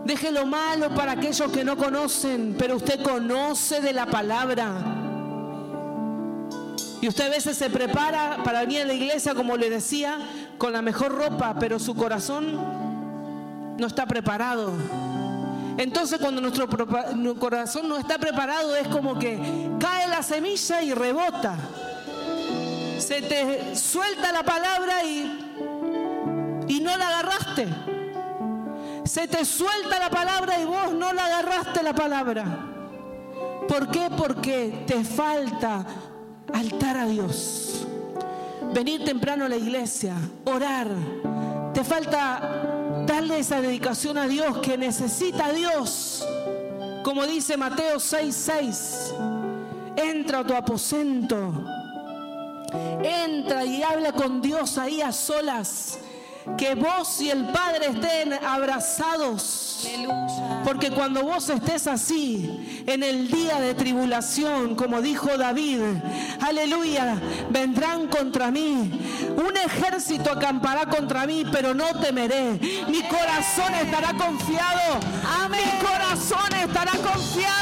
Deje 0.05 0.31
lo 0.31 0.47
malo 0.47 0.95
para 0.95 1.13
aquellos 1.13 1.51
que 1.51 1.65
no 1.65 1.77
conocen, 1.77 2.55
pero 2.59 2.77
usted 2.77 3.03
conoce 3.03 3.81
de 3.81 3.93
la 3.93 4.07
palabra. 4.07 5.06
Y 7.01 7.09
usted 7.09 7.27
a 7.27 7.31
veces 7.31 7.57
se 7.57 7.69
prepara 7.69 8.39
para 8.43 8.61
venir 8.61 8.83
a 8.83 8.85
la 8.87 8.95
iglesia, 8.95 9.35
como 9.35 9.57
le 9.57 9.69
decía, 9.69 10.19
con 10.59 10.73
la 10.73 10.83
mejor 10.83 11.13
ropa, 11.13 11.57
pero 11.59 11.79
su 11.79 11.95
corazón 11.95 12.57
no 13.77 13.87
está 13.87 14.07
preparado. 14.07 14.73
Entonces 15.77 16.19
cuando 16.19 16.41
nuestro 16.41 16.67
corazón 17.39 17.89
no 17.89 17.99
está 17.99 18.19
preparado 18.19 18.75
es 18.77 18.89
como 18.89 19.19
que 19.19 19.39
cae 19.79 20.09
la 20.09 20.23
semilla 20.23 20.83
y 20.83 20.95
rebota. 20.95 21.57
Se 22.99 23.21
te 23.21 23.77
suelta 23.77 24.33
la 24.33 24.43
palabra 24.43 25.05
y, 25.05 26.65
y 26.69 26.81
no 26.81 26.97
la 26.97 27.09
agarraste. 27.09 27.69
Se 29.05 29.29
te 29.29 29.45
suelta 29.45 29.99
la 29.99 30.09
palabra 30.09 30.59
y 30.59 30.65
vos 30.65 30.93
no 30.95 31.13
la 31.13 31.27
agarraste 31.27 31.83
la 31.83 31.95
palabra. 31.95 32.45
¿Por 33.69 33.91
qué? 33.91 34.09
Porque 34.17 34.85
te 34.87 35.05
falta 35.05 35.85
altar 36.53 36.97
a 36.97 37.07
Dios. 37.07 37.87
Venir 38.73 39.05
temprano 39.05 39.45
a 39.47 39.49
la 39.49 39.57
iglesia, 39.57 40.15
orar. 40.45 40.89
Te 41.73 41.85
falta 41.85 43.05
darle 43.07 43.39
esa 43.39 43.61
dedicación 43.61 44.19
a 44.19 44.27
Dios 44.27 44.59
que 44.59 44.77
necesita 44.77 45.53
Dios. 45.53 46.27
Como 47.03 47.27
dice 47.27 47.57
Mateo 47.57 47.99
6:6. 47.99 49.15
Entra 49.97 50.41
a 50.41 50.45
tu 50.45 50.55
aposento. 50.55 51.53
Entra 53.03 53.65
y 53.65 53.83
habla 53.83 54.13
con 54.13 54.43
Dios 54.43 54.77
ahí 54.77 55.01
a 55.01 55.13
solas. 55.13 55.99
Que 56.57 56.75
vos 56.75 57.21
y 57.21 57.31
el 57.31 57.47
Padre 57.47 57.89
estén 57.89 58.33
abrazados. 58.33 59.87
Porque 60.65 60.91
cuando 60.91 61.23
vos 61.23 61.49
estés 61.49 61.87
así, 61.87 62.85
en 62.87 63.03
el 63.03 63.29
día 63.31 63.61
de 63.61 63.75
tribulación, 63.75 64.75
como 64.75 65.03
dijo 65.03 65.37
David, 65.37 65.81
aleluya, 66.41 67.21
vendrán 67.51 68.09
contra 68.09 68.51
mí. 68.51 68.91
Un 69.37 69.57
ejército 69.57 70.33
acampará 70.33 70.87
contra 70.87 71.27
mí, 71.27 71.45
pero 71.53 71.75
no 71.75 71.87
temeré. 72.01 72.59
Mi 72.89 73.03
corazón 73.03 73.75
estará 73.75 74.15
confiado. 74.15 75.01
Mi 75.51 75.87
corazón 75.87 76.53
estará 76.65 76.93
confiado. 76.93 77.56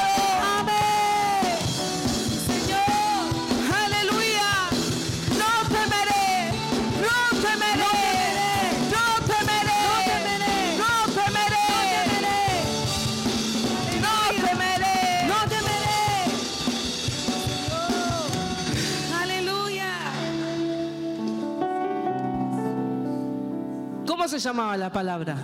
Se 24.35 24.49
llamaba 24.49 24.77
la 24.77 24.91
palabra? 24.91 25.37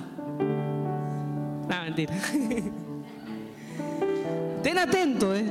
No, 1.68 1.83
mentira. 1.85 2.14
Ten 4.62 4.79
atento, 4.79 5.35
¿eh? 5.35 5.44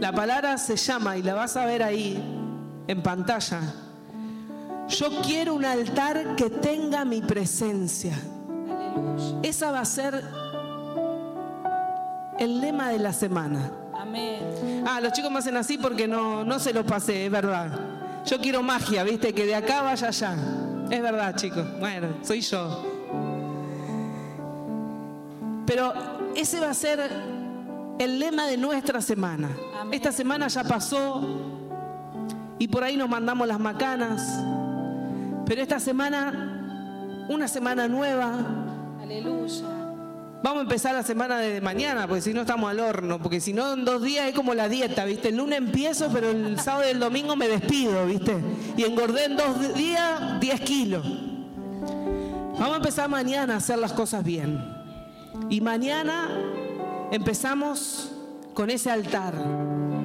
La 0.00 0.12
palabra 0.12 0.58
se 0.58 0.76
llama, 0.76 1.16
y 1.16 1.22
la 1.22 1.34
vas 1.34 1.56
a 1.56 1.66
ver 1.66 1.82
ahí 1.82 2.22
en 2.86 3.02
pantalla. 3.02 3.60
Yo 4.88 5.22
quiero 5.22 5.54
un 5.54 5.64
altar 5.64 6.36
que 6.36 6.50
tenga 6.50 7.04
mi 7.04 7.22
presencia. 7.22 8.16
Esa 9.42 9.72
va 9.72 9.80
a 9.80 9.84
ser 9.84 10.22
el 12.38 12.60
lema 12.60 12.90
de 12.90 12.98
la 12.98 13.12
semana. 13.12 13.70
Amén. 13.98 14.84
Ah, 14.86 15.00
los 15.00 15.12
chicos 15.12 15.30
me 15.30 15.38
hacen 15.38 15.56
así 15.56 15.78
porque 15.78 16.06
no, 16.06 16.44
no 16.44 16.58
se 16.58 16.72
los 16.72 16.84
pasé, 16.84 17.26
es 17.26 17.32
verdad. 17.32 17.70
Yo 18.26 18.38
quiero 18.38 18.62
magia, 18.62 19.02
¿viste? 19.02 19.34
Que 19.34 19.46
de 19.46 19.54
acá 19.54 19.82
vaya 19.82 20.08
allá. 20.08 20.36
Es 20.90 21.02
verdad, 21.02 21.34
chicos. 21.36 21.64
Bueno, 21.80 22.08
soy 22.22 22.40
yo. 22.40 22.84
Pero 25.66 25.92
ese 26.36 26.60
va 26.60 26.70
a 26.70 26.74
ser 26.74 27.00
el 27.98 28.18
lema 28.18 28.46
de 28.46 28.56
nuestra 28.56 29.00
semana. 29.00 29.50
Amén. 29.80 29.94
Esta 29.94 30.12
semana 30.12 30.48
ya 30.48 30.64
pasó 30.64 31.22
y 32.58 32.68
por 32.68 32.84
ahí 32.84 32.96
nos 32.96 33.08
mandamos 33.08 33.48
las 33.48 33.58
macanas. 33.58 34.22
Pero 35.46 35.62
esta 35.62 35.80
semana, 35.80 37.26
una 37.28 37.48
semana 37.48 37.88
nueva, 37.88 38.38
Aleluya. 39.02 39.83
Vamos 40.44 40.58
a 40.58 40.62
empezar 40.64 40.94
la 40.94 41.02
semana 41.02 41.38
de 41.38 41.62
mañana, 41.62 42.06
porque 42.06 42.20
si 42.20 42.34
no 42.34 42.42
estamos 42.42 42.70
al 42.70 42.78
horno, 42.78 43.18
porque 43.18 43.40
si 43.40 43.54
no 43.54 43.72
en 43.72 43.86
dos 43.86 44.02
días 44.02 44.28
es 44.28 44.34
como 44.34 44.52
la 44.52 44.68
dieta, 44.68 45.06
¿viste? 45.06 45.30
El 45.30 45.38
lunes 45.38 45.56
empiezo, 45.56 46.10
pero 46.12 46.32
el 46.32 46.60
sábado 46.60 46.86
y 46.86 46.90
el 46.90 47.00
domingo 47.00 47.34
me 47.34 47.48
despido, 47.48 48.04
¿viste? 48.04 48.36
Y 48.76 48.82
engordé 48.82 49.24
en 49.24 49.38
dos 49.38 49.74
días 49.74 50.38
10 50.40 50.60
kilos. 50.60 51.06
Vamos 52.58 52.74
a 52.74 52.76
empezar 52.76 53.08
mañana 53.08 53.54
a 53.54 53.56
hacer 53.56 53.78
las 53.78 53.94
cosas 53.94 54.22
bien. 54.22 54.62
Y 55.48 55.62
mañana 55.62 56.28
empezamos 57.10 58.12
con 58.52 58.68
ese 58.68 58.90
altar. 58.90 59.32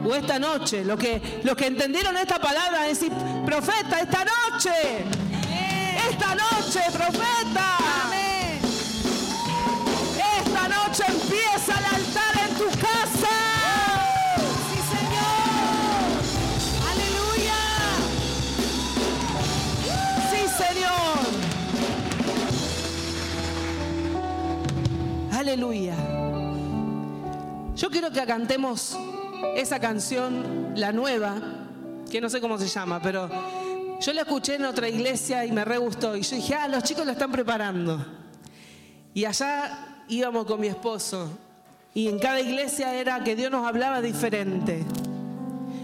O 0.06 0.15
esta 0.15 0.39
noche, 0.39 0.86
lo 0.86 0.97
que, 0.97 1.41
los 1.43 1.58
que 1.58 1.67
entendieron 1.67 2.15
esta 2.15 2.39
palabra, 2.39 2.84
decir, 2.84 3.12
profeta, 3.45 3.99
esta 3.99 4.23
noche, 4.23 4.71
esta 6.10 6.34
noche, 6.34 6.80
profeta. 6.93 7.78
Amén. 8.06 8.28
Aleluya. 25.49 25.95
Yo 27.75 27.89
quiero 27.89 28.12
que 28.12 28.23
cantemos 28.23 28.95
esa 29.55 29.79
canción, 29.79 30.73
la 30.75 30.91
nueva, 30.91 31.41
que 32.07 32.21
no 32.21 32.29
sé 32.29 32.39
cómo 32.39 32.59
se 32.59 32.67
llama, 32.67 33.01
pero 33.01 33.27
yo 33.99 34.13
la 34.13 34.21
escuché 34.21 34.55
en 34.55 34.65
otra 34.65 34.88
iglesia 34.88 35.47
y 35.47 35.51
me 35.51 35.65
re 35.65 35.79
gustó. 35.79 36.15
Y 36.15 36.21
yo 36.21 36.35
dije, 36.35 36.53
ah, 36.53 36.67
los 36.67 36.83
chicos 36.83 37.03
la 37.03 37.13
están 37.13 37.31
preparando. 37.31 38.05
Y 39.15 39.25
allá 39.25 40.03
íbamos 40.07 40.45
con 40.45 40.62
mi 40.62 40.67
esposo. 40.67 41.31
Y 41.95 42.09
en 42.09 42.19
cada 42.19 42.39
iglesia 42.41 42.93
era 42.93 43.23
que 43.23 43.35
Dios 43.35 43.49
nos 43.49 43.65
hablaba 43.65 44.03
diferente. 44.03 44.85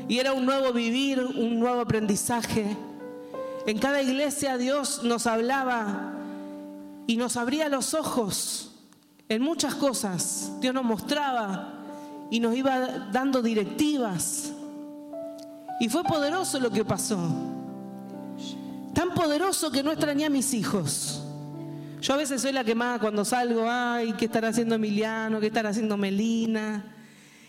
Y 0.07 0.19
era 0.19 0.33
un 0.33 0.45
nuevo 0.45 0.73
vivir, 0.73 1.19
un 1.19 1.59
nuevo 1.59 1.81
aprendizaje. 1.81 2.77
En 3.65 3.79
cada 3.79 3.99
iglesia 4.03 4.59
Dios 4.59 5.03
nos 5.03 5.25
hablaba 5.25 6.13
y 7.07 7.17
nos 7.17 7.35
abría 7.35 7.67
los 7.67 7.95
ojos 7.95 8.73
en 9.29 9.41
muchas 9.41 9.75
cosas. 9.75 10.51
Dios 10.59 10.73
nos 10.73 10.83
mostraba 10.83 11.73
y 12.29 12.39
nos 12.39 12.55
iba 12.55 13.09
dando 13.11 13.41
directivas. 13.41 14.51
Y 15.79 15.89
fue 15.89 16.03
poderoso 16.03 16.59
lo 16.59 16.71
que 16.71 16.85
pasó. 16.85 17.17
Tan 18.93 19.13
poderoso 19.13 19.71
que 19.71 19.83
no 19.83 19.91
extrañé 19.91 20.25
a 20.25 20.29
mis 20.29 20.53
hijos. 20.53 21.21
Yo 22.01 22.13
a 22.13 22.17
veces 22.17 22.41
soy 22.41 22.51
la 22.51 22.63
que 22.63 22.75
más 22.75 22.99
cuando 22.99 23.25
salgo, 23.25 23.65
ay, 23.69 24.13
¿qué 24.13 24.25
estará 24.25 24.49
haciendo 24.49 24.75
Emiliano? 24.75 25.39
¿Qué 25.39 25.47
estará 25.47 25.69
haciendo 25.69 25.97
Melina? 25.97 26.85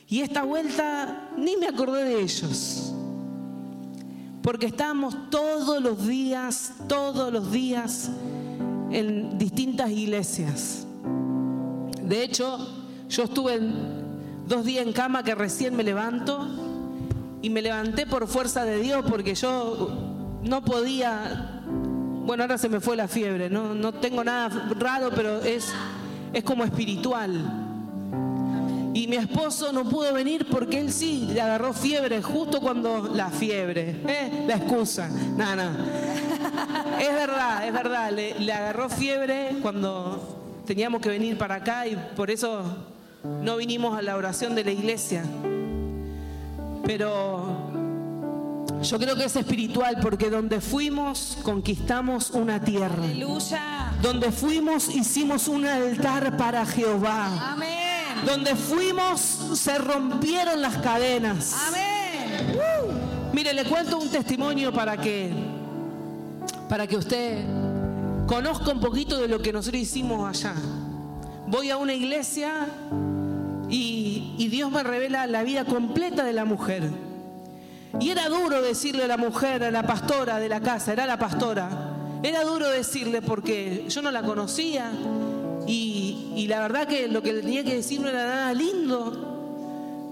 Y 0.08 0.20
esta 0.20 0.42
vuelta 0.42 1.30
ni 1.36 1.56
me 1.56 1.66
acordé 1.66 2.04
de 2.04 2.22
ellos. 2.22 2.92
Porque 4.42 4.66
estábamos 4.66 5.30
todos 5.30 5.82
los 5.82 6.06
días, 6.06 6.72
todos 6.88 7.32
los 7.32 7.50
días 7.52 8.10
en 8.90 9.38
distintas 9.38 9.90
iglesias. 9.90 10.85
De 12.06 12.22
hecho, 12.22 12.58
yo 13.08 13.24
estuve 13.24 13.58
dos 14.46 14.64
días 14.64 14.86
en 14.86 14.92
cama 14.92 15.24
que 15.24 15.34
recién 15.34 15.74
me 15.74 15.82
levanto 15.82 16.46
y 17.42 17.50
me 17.50 17.60
levanté 17.60 18.06
por 18.06 18.28
fuerza 18.28 18.64
de 18.64 18.78
Dios 18.78 19.04
porque 19.08 19.34
yo 19.34 20.38
no 20.44 20.64
podía, 20.64 21.62
bueno, 22.24 22.44
ahora 22.44 22.58
se 22.58 22.68
me 22.68 22.78
fue 22.78 22.94
la 22.94 23.08
fiebre, 23.08 23.50
no, 23.50 23.74
no 23.74 23.92
tengo 23.92 24.22
nada 24.22 24.68
raro, 24.78 25.10
pero 25.14 25.40
es, 25.40 25.72
es 26.32 26.44
como 26.44 26.62
espiritual. 26.62 27.62
Y 28.94 29.08
mi 29.08 29.16
esposo 29.16 29.72
no 29.72 29.84
pudo 29.84 30.14
venir 30.14 30.46
porque 30.48 30.78
él 30.78 30.92
sí 30.92 31.28
le 31.32 31.40
agarró 31.40 31.72
fiebre 31.72 32.22
justo 32.22 32.60
cuando 32.60 33.10
la 33.12 33.30
fiebre, 33.30 34.00
¿eh? 34.06 34.44
la 34.46 34.54
excusa, 34.54 35.10
nada, 35.36 35.56
nada. 35.56 37.00
Es 37.00 37.12
verdad, 37.12 37.66
es 37.66 37.72
verdad, 37.72 38.12
le 38.12 38.52
agarró 38.52 38.88
fiebre 38.88 39.58
cuando 39.60 40.45
teníamos 40.66 41.00
que 41.00 41.08
venir 41.08 41.38
para 41.38 41.56
acá 41.56 41.86
y 41.86 41.96
por 42.14 42.30
eso 42.30 42.62
no 43.42 43.56
vinimos 43.56 43.96
a 43.96 44.02
la 44.02 44.16
oración 44.16 44.54
de 44.54 44.64
la 44.64 44.72
iglesia. 44.72 45.24
Pero 46.84 47.70
yo 48.82 48.98
creo 48.98 49.16
que 49.16 49.24
es 49.24 49.36
espiritual 49.36 49.98
porque 50.02 50.30
donde 50.30 50.60
fuimos 50.60 51.38
conquistamos 51.42 52.30
una 52.30 52.60
tierra. 52.60 53.04
Aleluya. 53.04 53.92
Donde 54.02 54.30
fuimos 54.30 54.94
hicimos 54.94 55.48
un 55.48 55.66
altar 55.66 56.36
para 56.36 56.66
Jehová. 56.66 57.52
Amén. 57.52 58.24
Donde 58.26 58.54
fuimos 58.54 59.20
se 59.54 59.78
rompieron 59.78 60.60
las 60.60 60.76
cadenas. 60.78 61.54
Amén. 61.68 62.58
Mire, 63.32 63.52
le 63.52 63.64
cuento 63.64 63.98
un 63.98 64.10
testimonio 64.10 64.72
para 64.72 64.96
que 64.96 65.30
para 66.68 66.86
que 66.86 66.96
usted 66.96 67.44
conozca 68.26 68.72
un 68.72 68.80
poquito 68.80 69.18
de 69.18 69.28
lo 69.28 69.40
que 69.40 69.52
nosotros 69.52 69.82
hicimos 69.82 70.28
allá. 70.28 70.54
Voy 71.46 71.70
a 71.70 71.76
una 71.76 71.94
iglesia 71.94 72.66
y, 73.68 74.48
Dios 74.50 74.70
me 74.70 74.82
revela 74.82 75.26
la 75.26 75.42
vida 75.42 75.64
completa 75.64 76.24
de 76.24 76.32
la 76.32 76.44
mujer. 76.44 76.90
Y 78.00 78.10
era 78.10 78.28
duro 78.28 78.62
decirle 78.62 79.04
a 79.04 79.06
la 79.06 79.16
mujer, 79.16 79.64
a 79.64 79.70
la 79.70 79.82
pastora 79.82 80.38
de 80.38 80.48
la 80.48 80.60
casa, 80.60 80.92
era 80.92 81.06
la 81.06 81.18
pastora. 81.18 81.68
Era 82.22 82.42
duro 82.42 82.68
decirle 82.68 83.22
porque 83.22 83.84
yo 83.88 84.02
no 84.02 84.10
la 84.10 84.22
conocía 84.22 84.90
y, 85.66 86.32
y 86.36 86.46
la 86.46 86.60
verdad 86.60 86.86
que 86.86 87.08
lo 87.08 87.22
que 87.22 87.32
tenía 87.32 87.64
que 87.64 87.74
decir 87.74 88.00
no 88.00 88.08
era 88.08 88.24
nada 88.26 88.54
lindo. 88.54 89.35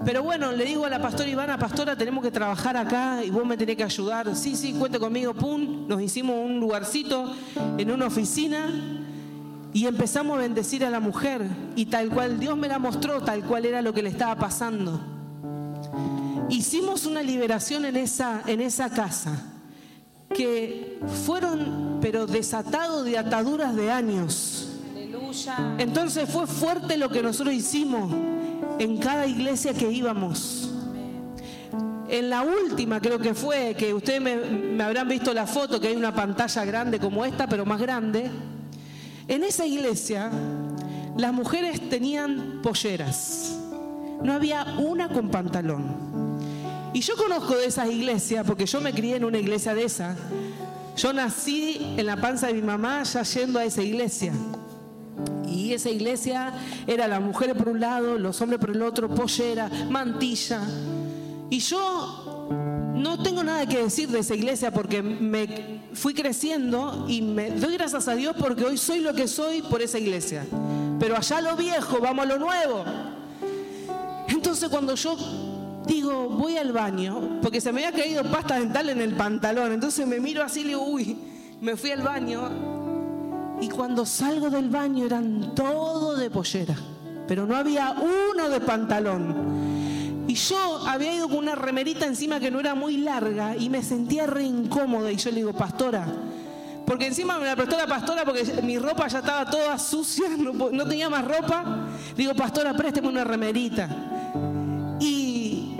Pero 0.05 0.23
bueno, 0.23 0.53
le 0.53 0.64
digo 0.67 0.85
a 0.85 0.90
la 0.90 1.01
pastora 1.01 1.29
Ivana, 1.31 1.59
pastora, 1.59 1.97
tenemos 1.97 2.23
que 2.23 2.31
trabajar 2.31 2.77
acá 2.77 3.25
y 3.25 3.31
vos 3.31 3.47
me 3.47 3.57
tenés 3.57 3.77
que 3.77 3.85
ayudar. 3.85 4.37
Sí, 4.37 4.55
sí, 4.55 4.75
cuente 4.75 4.99
conmigo, 4.99 5.33
pum. 5.33 5.88
Nos 5.88 6.03
hicimos 6.03 6.37
un 6.37 6.61
lugarcito 6.61 7.33
en 7.79 7.90
una 7.90 8.07
oficina 8.07 8.69
y 9.73 9.87
empezamos 9.87 10.37
a 10.37 10.43
bendecir 10.43 10.85
a 10.85 10.90
la 10.90 11.01
mujer. 11.01 11.43
Y 11.75 11.87
tal 11.87 12.11
cual 12.11 12.38
Dios 12.38 12.57
me 12.57 12.69
la 12.69 12.79
mostró, 12.79 13.23
tal 13.23 13.45
cual 13.45 13.64
era 13.64 13.81
lo 13.81 13.95
que 13.95 14.03
le 14.03 14.11
estaba 14.11 14.37
pasando. 14.37 15.01
Hicimos 16.51 17.07
una 17.07 17.23
liberación 17.23 17.87
en 17.87 17.97
esa, 17.97 18.43
en 18.47 18.61
esa 18.61 18.90
casa 18.90 19.43
que 20.35 21.01
fueron, 21.25 21.99
pero 22.03 22.27
desatados 22.27 23.07
de 23.07 23.17
ataduras 23.17 23.75
de 23.75 23.90
años. 23.90 24.69
Aleluya. 24.93 25.77
Entonces 25.79 26.29
fue 26.29 26.47
fuerte 26.47 26.99
lo 26.99 27.09
que 27.09 27.23
nosotros 27.23 27.55
hicimos 27.55 28.12
en 28.79 28.99
cada 28.99 29.27
iglesia 29.27 29.73
que 29.75 29.91
íbamos. 29.91 30.71
En 32.09 32.31
la 32.31 32.43
última 32.43 33.01
creo 33.01 33.19
que 33.19 33.35
fue, 33.35 33.75
que 33.75 33.93
ustedes 33.93 34.21
me, 34.21 34.83
habrán 34.83 35.09
visto 35.09 35.33
la 35.33 35.47
foto, 35.47 35.81
que 35.81 35.89
hay 35.89 35.97
una 35.97 36.15
pantalla 36.15 36.65
grande 36.65 36.99
como 36.99 37.25
esta, 37.25 37.47
pero 37.47 37.65
más 37.65 37.81
grande. 37.81 38.31
En 39.27 39.43
esa 39.43 39.67
iglesia 39.67 40.31
las 41.17 41.33
mujeres 41.33 41.89
tenían 41.89 42.61
polleras. 42.63 43.59
No 44.23 44.33
había 44.33 44.65
una 44.79 45.09
con 45.09 45.31
pantalón. 45.31 46.15
Y 46.93 47.01
yo 47.01 47.17
conozco 47.17 47.57
de 47.57 47.67
esas 47.67 47.91
iglesias, 47.91 48.47
porque 48.47 48.67
yo 48.67 48.81
me 48.81 48.93
crié 48.93 49.17
en 49.17 49.25
una 49.25 49.39
iglesia 49.39 49.75
de 49.75 49.85
esa. 49.85 50.15
Yo 50.97 51.13
nací 51.13 51.95
en 51.97 52.07
la 52.07 52.17
panza 52.17 52.47
de 52.47 52.55
mi 52.55 52.63
mamá 52.63 53.03
ya 53.03 53.23
yendo 53.23 53.59
a 53.59 53.65
esa 53.65 53.83
iglesia. 53.83 54.33
Y 55.55 55.73
esa 55.73 55.88
iglesia 55.88 56.53
era 56.87 57.07
las 57.07 57.23
mujeres 57.23 57.57
por 57.57 57.69
un 57.69 57.81
lado, 57.81 58.19
los 58.19 58.40
hombres 58.40 58.61
por 58.61 58.71
el 58.71 58.83
otro, 58.83 59.09
pollera, 59.09 59.71
mantilla. 59.88 60.62
Y 61.49 61.61
yo 61.61 62.93
no 62.95 63.23
tengo 63.23 63.45
nada 63.45 63.67
que 63.67 63.79
decir 63.79 64.09
de 64.09 64.19
esa 64.19 64.35
iglesia 64.35 64.73
porque 64.73 65.03
me 65.03 65.81
fui 65.93 66.12
creciendo 66.12 67.07
y 67.09 67.23
me 67.23 67.51
doy 67.51 67.75
gracias 67.75 68.09
a 68.09 68.14
Dios 68.14 68.35
porque 68.38 68.64
hoy 68.64 68.77
soy 68.77 69.01
lo 69.01 69.14
que 69.14 69.29
soy 69.29 69.62
por 69.62 69.81
esa 69.81 69.99
iglesia. 69.99 70.45
Pero 70.99 71.17
allá 71.17 71.40
lo 71.40 71.57
viejo, 71.57 72.01
vamos 72.01 72.25
a 72.25 72.29
lo 72.29 72.38
nuevo. 72.38 72.85
Entonces 74.29 74.69
cuando 74.69 74.97
yo 74.97 75.17
digo, 75.87 76.31
voy 76.31 76.57
al 76.57 76.73
baño, 76.73 77.40
porque 77.43 77.61
se 77.61 77.73
me 77.73 77.85
había 77.85 77.96
caído 77.96 78.25
pasta 78.25 78.59
dental 78.59 78.88
en 78.88 79.00
el 79.00 79.15
pantalón, 79.15 79.73
entonces 79.73 80.07
me 80.07 80.19
miro 80.19 80.42
así 80.42 80.61
y 80.61 80.65
le 80.65 80.69
digo, 80.71 80.83
uy, 80.83 81.17
me 81.61 81.77
fui 81.77 81.90
al 81.92 82.02
baño 82.02 82.73
y 83.65 83.69
cuando 83.71 84.04
salgo 84.04 84.50
del 84.50 84.69
baño 84.69 85.06
eran 85.06 85.54
todo 85.54 86.17
de 86.17 86.29
pollera, 86.29 86.77
pero 87.27 87.46
no 87.46 87.56
había 87.56 87.92
uno 87.92 88.50
de 88.50 88.60
pantalón. 88.60 90.25
Y 90.29 90.35
yo 90.35 90.87
había 90.87 91.15
ido 91.15 91.29
con 91.29 91.38
una 91.38 91.54
remerita 91.54 92.04
encima 92.04 92.38
que 92.40 92.50
no 92.50 92.60
era 92.60 92.75
muy 92.75 92.98
larga 92.98 93.56
y 93.56 93.71
me 93.71 93.83
sentía 93.83 94.27
re 94.27 94.42
incómoda. 94.42 95.10
Y 95.10 95.17
yo 95.17 95.31
le 95.31 95.37
digo, 95.37 95.54
pastora, 95.54 96.06
porque 96.87 97.06
encima 97.06 97.38
me 97.38 97.46
la 97.46 97.56
prestó 97.56 97.79
la 97.79 97.87
pastora 97.87 98.23
porque 98.25 98.44
mi 98.62 98.79
ropa 98.79 99.08
ya 99.08 99.21
estaba 99.21 99.48
toda 99.48 99.79
sucia, 99.79 100.29
no, 100.37 100.52
no 100.71 100.87
tenía 100.87 101.08
más 101.08 101.25
ropa. 101.25 101.87
Le 102.10 102.23
digo, 102.23 102.35
pastora, 102.35 102.75
présteme 102.75 103.08
una 103.08 103.25
remerita. 103.25 103.88
Y 105.00 105.75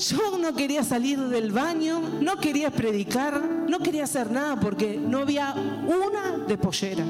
yo 0.00 0.38
no 0.38 0.54
quería 0.54 0.82
salir 0.82 1.18
del 1.18 1.52
baño, 1.52 2.00
no 2.22 2.38
quería 2.38 2.70
predicar, 2.70 3.38
no 3.68 3.80
quería 3.80 4.04
hacer 4.04 4.30
nada 4.30 4.58
porque 4.58 4.96
no 4.96 5.18
había 5.18 5.52
una 5.54 6.29
de 6.50 6.58
pollera. 6.58 7.04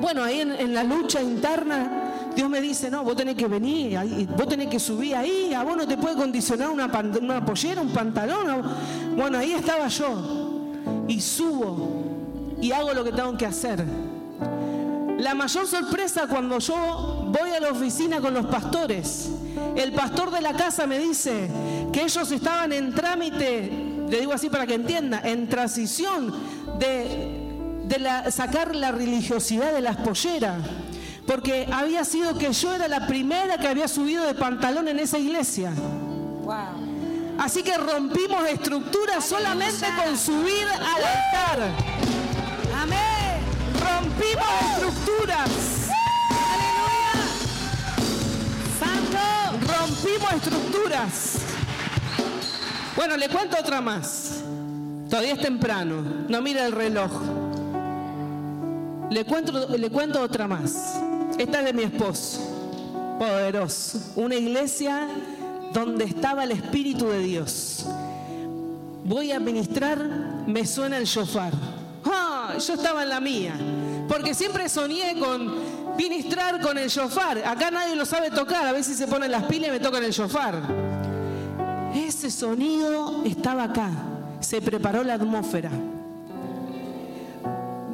Bueno, 0.00 0.22
ahí 0.22 0.40
en, 0.40 0.74
la 0.74 0.84
lucha 0.84 1.22
interna, 1.22 2.12
Dios 2.34 2.50
me 2.50 2.60
dice, 2.60 2.90
no, 2.90 3.02
vos 3.02 3.16
tenés 3.16 3.34
que 3.34 3.46
venir, 3.46 3.98
vos 4.36 4.46
tenés 4.46 4.68
que 4.68 4.78
subir 4.78 5.14
ahí, 5.14 5.54
a 5.54 5.62
vos 5.62 5.76
no 5.76 5.86
te 5.86 5.96
puede 5.96 6.16
condicionar 6.16 6.68
una, 6.68 6.86
una 7.20 7.44
pollera, 7.44 7.80
un 7.80 7.90
pantalón. 7.90 8.50
a 8.50 8.56
vos". 8.56 8.66
Bueno, 9.16 9.38
ahí 9.38 9.52
estaba 9.52 9.88
yo 9.88 10.72
y 11.08 11.20
subo 11.20 12.56
y 12.60 12.72
hago 12.72 12.92
lo 12.92 13.04
que 13.04 13.12
tengo 13.12 13.36
que 13.38 13.46
hacer. 13.46 13.84
La 15.18 15.34
mayor 15.34 15.66
sorpresa 15.66 16.26
cuando 16.28 16.58
yo 16.58 17.32
voy 17.32 17.50
a 17.50 17.60
la 17.60 17.70
oficina 17.70 18.20
con 18.20 18.34
los 18.34 18.46
pastores, 18.46 19.30
el 19.76 19.92
pastor 19.92 20.30
de 20.30 20.42
la 20.42 20.52
casa 20.52 20.86
me 20.86 20.98
dice 20.98 21.48
que 21.90 22.02
ellos 22.02 22.30
estaban 22.30 22.72
en 22.72 22.94
trámite, 22.94 23.70
le 24.10 24.20
digo 24.20 24.34
así 24.34 24.50
para 24.50 24.66
que 24.66 24.74
entienda, 24.74 25.22
en 25.24 25.48
transición 25.48 26.34
de, 26.78 27.45
de 27.86 27.98
la, 27.98 28.30
sacar 28.30 28.74
la 28.74 28.92
religiosidad 28.92 29.72
de 29.72 29.80
las 29.80 29.96
polleras, 29.96 30.58
porque 31.26 31.68
había 31.72 32.04
sido 32.04 32.36
que 32.38 32.52
yo 32.52 32.74
era 32.74 32.88
la 32.88 33.06
primera 33.06 33.58
que 33.58 33.68
había 33.68 33.88
subido 33.88 34.24
de 34.24 34.34
pantalón 34.34 34.88
en 34.88 34.98
esa 34.98 35.18
iglesia. 35.18 35.72
Así 37.38 37.62
que 37.62 37.76
rompimos 37.76 38.48
estructuras 38.48 39.24
solamente 39.24 39.86
con 40.02 40.16
subir 40.16 40.66
al 40.66 41.04
altar. 41.04 41.70
Amén. 42.80 43.40
Rompimos 43.78 44.46
estructuras. 44.72 45.50
Aleluya. 46.52 47.14
Santo. 48.80 49.72
Rompimos 49.72 50.32
estructuras. 50.32 51.36
Bueno, 52.96 53.16
le 53.16 53.28
cuento 53.28 53.58
otra 53.60 53.80
más. 53.80 54.40
Todavía 55.10 55.34
es 55.34 55.40
temprano. 55.40 56.02
No 56.28 56.40
mira 56.40 56.64
el 56.64 56.72
reloj. 56.72 57.45
Le 59.10 59.24
cuento, 59.24 59.68
le 59.76 59.90
cuento 59.90 60.20
otra 60.20 60.48
más. 60.48 61.00
Esta 61.38 61.60
es 61.60 61.64
de 61.66 61.72
mi 61.72 61.82
esposo, 61.82 62.40
poderoso. 63.18 64.00
Una 64.16 64.34
iglesia 64.34 65.08
donde 65.72 66.04
estaba 66.04 66.44
el 66.44 66.52
Espíritu 66.52 67.08
de 67.08 67.20
Dios. 67.20 67.86
Voy 69.04 69.30
a 69.30 69.38
ministrar, 69.38 69.98
me 70.46 70.66
suena 70.66 70.98
el 70.98 71.04
shofar. 71.04 71.52
Ah, 72.04 72.54
yo 72.58 72.74
estaba 72.74 73.02
en 73.02 73.08
la 73.10 73.20
mía, 73.20 73.54
porque 74.08 74.34
siempre 74.34 74.68
soñé 74.68 75.18
con 75.18 75.54
ministrar 75.96 76.60
con 76.60 76.76
el 76.78 76.88
shofar. 76.88 77.38
Acá 77.46 77.70
nadie 77.70 77.94
lo 77.94 78.04
sabe 78.04 78.30
tocar, 78.30 78.66
a 78.66 78.72
veces 78.72 78.96
se 78.96 79.06
ponen 79.06 79.30
las 79.30 79.44
pilas 79.44 79.68
y 79.68 79.72
me 79.72 79.80
tocan 79.80 80.02
el 80.02 80.10
shofar. 80.10 80.60
Ese 81.94 82.30
sonido 82.30 83.22
estaba 83.24 83.64
acá, 83.64 83.90
se 84.40 84.60
preparó 84.60 85.04
la 85.04 85.14
atmósfera. 85.14 85.70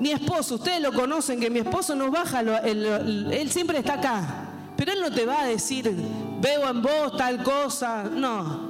Mi 0.02 0.10
esposo, 0.10 0.56
ustedes 0.56 0.80
lo 0.80 0.92
conocen, 0.92 1.38
que 1.38 1.48
mi 1.48 1.60
esposo 1.60 1.94
no 1.94 2.10
baja, 2.10 2.40
él 2.40 3.48
siempre 3.52 3.78
está 3.78 3.94
acá, 3.94 4.48
pero 4.76 4.90
él 4.90 5.00
no 5.00 5.12
te 5.12 5.24
va 5.24 5.42
a 5.42 5.46
decir, 5.46 5.94
veo 6.40 6.68
en 6.68 6.82
vos 6.82 7.16
tal 7.16 7.40
cosa, 7.44 8.02
no. 8.12 8.68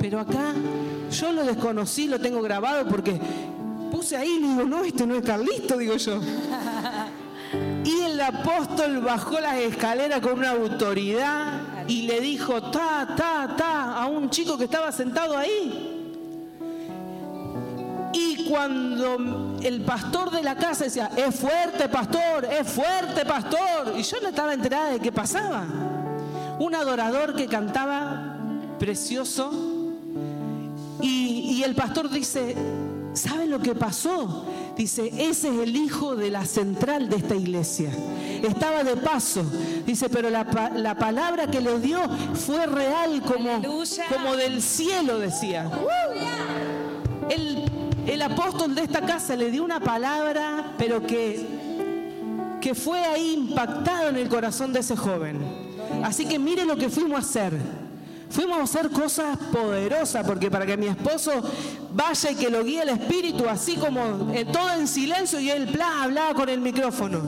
Pero 0.00 0.20
acá 0.20 0.54
yo 1.10 1.32
lo 1.32 1.44
desconocí, 1.44 2.06
lo 2.06 2.18
tengo 2.18 2.40
grabado 2.40 2.88
porque 2.88 3.20
puse 3.92 4.16
ahí 4.16 4.38
y 4.38 4.42
digo, 4.42 4.64
no, 4.64 4.82
este 4.82 5.06
no 5.06 5.16
es 5.16 5.22
Carlito, 5.22 5.76
digo 5.76 5.96
yo. 5.96 6.18
Y 7.84 8.00
el 8.00 8.18
apóstol 8.18 9.00
bajó 9.00 9.38
las 9.38 9.58
escaleras 9.58 10.20
con 10.20 10.38
una 10.38 10.52
autoridad 10.52 11.60
y 11.86 12.02
le 12.06 12.22
dijo, 12.22 12.70
ta, 12.70 13.14
ta, 13.14 13.54
ta, 13.54 14.02
a 14.02 14.06
un 14.06 14.30
chico 14.30 14.56
que 14.56 14.64
estaba 14.64 14.90
sentado 14.90 15.36
ahí. 15.36 15.93
Cuando 18.54 19.56
el 19.64 19.80
pastor 19.80 20.30
de 20.30 20.40
la 20.40 20.54
casa 20.54 20.84
decía, 20.84 21.10
es 21.16 21.34
fuerte 21.34 21.88
pastor, 21.88 22.44
es 22.44 22.70
fuerte 22.70 23.24
pastor, 23.24 23.94
y 23.98 24.02
yo 24.04 24.18
no 24.22 24.28
estaba 24.28 24.54
enterada 24.54 24.90
de 24.90 25.00
qué 25.00 25.10
pasaba. 25.10 25.64
Un 26.60 26.72
adorador 26.72 27.34
que 27.34 27.48
cantaba 27.48 28.38
precioso 28.78 29.50
y, 31.00 31.56
y 31.58 31.64
el 31.64 31.74
pastor 31.74 32.08
dice, 32.08 32.54
¿saben 33.14 33.50
lo 33.50 33.58
que 33.58 33.74
pasó? 33.74 34.44
Dice, 34.76 35.08
ese 35.08 35.48
es 35.48 35.60
el 35.60 35.74
hijo 35.74 36.14
de 36.14 36.30
la 36.30 36.44
central 36.44 37.08
de 37.08 37.16
esta 37.16 37.34
iglesia. 37.34 37.90
Estaba 38.40 38.84
de 38.84 38.96
paso. 38.96 39.44
Dice, 39.84 40.08
pero 40.08 40.30
la, 40.30 40.44
palabra 40.44 41.48
que 41.48 41.60
le 41.60 41.80
dio 41.80 41.98
fue 42.34 42.66
real 42.66 43.20
como, 43.22 43.60
como 44.08 44.36
del 44.36 44.62
cielo, 44.62 45.18
decía. 45.18 45.68
El, 47.28 47.63
el 48.06 48.22
apóstol 48.22 48.74
de 48.74 48.82
esta 48.82 49.00
casa 49.00 49.36
le 49.36 49.50
dio 49.50 49.64
una 49.64 49.80
palabra, 49.80 50.74
pero 50.78 51.06
que, 51.06 51.46
que 52.60 52.74
fue 52.74 52.98
ahí 53.00 53.34
impactado 53.34 54.08
en 54.08 54.16
el 54.16 54.28
corazón 54.28 54.72
de 54.72 54.80
ese 54.80 54.96
joven. 54.96 55.38
Así 56.02 56.26
que 56.26 56.38
mire 56.38 56.64
lo 56.64 56.76
que 56.76 56.88
fuimos 56.88 57.16
a 57.16 57.20
hacer. 57.20 57.52
Fuimos 58.30 58.58
a 58.58 58.62
hacer 58.62 58.90
cosas 58.90 59.38
poderosas, 59.52 60.26
porque 60.26 60.50
para 60.50 60.66
que 60.66 60.76
mi 60.76 60.86
esposo 60.86 61.30
vaya 61.92 62.30
y 62.30 62.34
que 62.34 62.50
lo 62.50 62.64
guíe 62.64 62.82
el 62.82 62.88
Espíritu, 62.88 63.48
así 63.48 63.76
como 63.76 64.32
eh, 64.32 64.44
todo 64.44 64.70
en 64.72 64.88
silencio 64.88 65.38
y 65.38 65.50
él 65.50 65.66
bla, 65.66 66.02
hablaba 66.02 66.34
con 66.34 66.48
el 66.48 66.60
micrófono. 66.60 67.20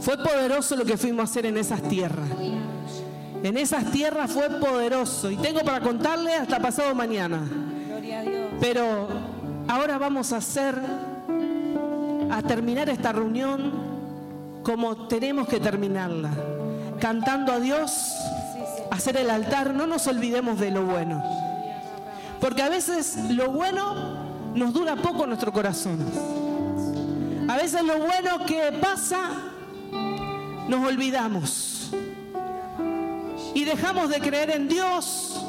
Fue 0.00 0.16
poderoso 0.16 0.76
lo 0.76 0.84
que 0.84 0.96
fuimos 0.96 1.20
a 1.20 1.24
hacer 1.30 1.46
en 1.46 1.56
esas 1.56 1.82
tierras. 1.82 2.28
En 3.42 3.56
esas 3.56 3.90
tierras 3.92 4.30
fue 4.30 4.48
poderoso. 4.50 5.30
Y 5.30 5.36
tengo 5.36 5.60
para 5.60 5.80
contarle 5.80 6.34
hasta 6.34 6.58
pasado 6.58 6.94
mañana. 6.94 7.42
Pero 8.60 9.08
ahora 9.70 9.98
vamos 9.98 10.32
a 10.32 10.38
hacer, 10.38 10.74
a 12.30 12.42
terminar 12.42 12.88
esta 12.88 13.12
reunión 13.12 13.70
como 14.64 15.06
tenemos 15.06 15.46
que 15.46 15.60
terminarla. 15.60 16.30
Cantando 17.00 17.52
a 17.52 17.60
Dios 17.60 18.16
hacer 18.90 19.16
el 19.16 19.30
altar, 19.30 19.72
no 19.72 19.86
nos 19.86 20.08
olvidemos 20.08 20.58
de 20.58 20.72
lo 20.72 20.84
bueno. 20.84 21.22
Porque 22.40 22.62
a 22.62 22.68
veces 22.68 23.16
lo 23.30 23.52
bueno 23.52 24.54
nos 24.54 24.72
dura 24.72 24.96
poco 24.96 25.24
nuestro 25.26 25.52
corazón. 25.52 26.00
A 27.48 27.56
veces 27.56 27.82
lo 27.84 27.98
bueno 28.00 28.44
que 28.46 28.72
pasa, 28.80 29.30
nos 30.68 30.86
olvidamos. 30.86 31.90
Y 33.54 33.64
dejamos 33.64 34.08
de 34.08 34.18
creer 34.20 34.50
en 34.50 34.68
Dios. 34.68 35.39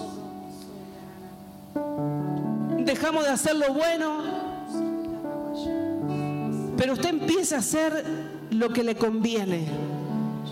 Dejamos 2.92 3.24
de 3.24 3.30
hacer 3.30 3.56
lo 3.56 3.74
bueno. 3.74 4.22
Pero 6.76 6.92
usted 6.92 7.08
empieza 7.08 7.56
a 7.56 7.60
hacer 7.60 8.04
lo 8.50 8.74
que 8.74 8.84
le 8.84 8.96
conviene. 8.96 9.66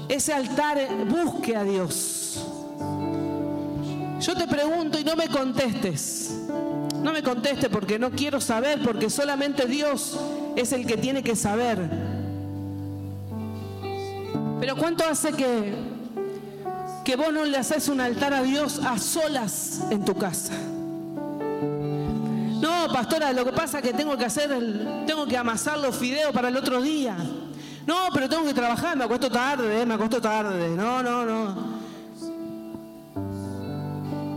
Ese 0.08 0.32
altar 0.32 0.78
busque 1.10 1.58
a 1.58 1.66
Dios. 1.66 2.42
Yo 4.22 4.36
te 4.38 4.48
pregunto 4.48 4.98
y 4.98 5.04
no 5.04 5.18
me 5.18 5.28
contestes. 5.28 6.34
No 7.04 7.12
me 7.12 7.22
contestes 7.22 7.68
porque 7.68 8.00
no 8.00 8.10
quiero 8.12 8.40
saber, 8.40 8.82
porque 8.84 9.10
solamente 9.10 9.66
Dios 9.66 10.18
es 10.56 10.72
el 10.72 10.88
que 10.88 10.96
tiene 10.96 11.22
que 11.22 11.36
saber. 11.36 11.90
Pero 14.62 14.78
¿cuánto 14.78 15.04
hace 15.04 15.34
que, 15.34 15.74
que 17.04 17.18
vos 17.18 17.34
no 17.34 17.44
le 17.44 17.58
haces 17.58 17.90
un 17.90 18.00
altar 18.00 18.34
a 18.34 18.44
Dios 18.44 18.80
a 18.86 18.98
solas 18.98 19.82
en 19.90 20.06
tu 20.06 20.16
casa? 20.16 20.54
No, 22.60 22.88
pastora, 22.92 23.32
lo 23.34 23.46
que 23.46 23.52
pasa 23.52 23.80
es 23.80 23.86
que 23.86 23.94
tengo 23.94 24.18
que 24.18 24.26
hacer, 24.26 24.50
tengo 25.06 25.26
que 25.26 25.38
amasar 25.38 25.80
los 25.80 25.96
fideos 25.96 26.32
para 26.32 26.50
el 26.50 26.58
otro 26.58 26.82
día. 26.82 27.18
No, 27.88 27.96
pero 28.14 28.30
tengo 28.30 28.46
que 28.46 28.54
trabajar, 28.54 28.96
me 28.98 29.06
acuesto 29.06 29.32
tarde, 29.32 29.82
eh, 29.82 29.86
me 29.86 29.94
acuesto 29.96 30.22
tarde. 30.22 30.70
No, 30.70 31.02
no, 31.02 31.26
no 31.26 31.80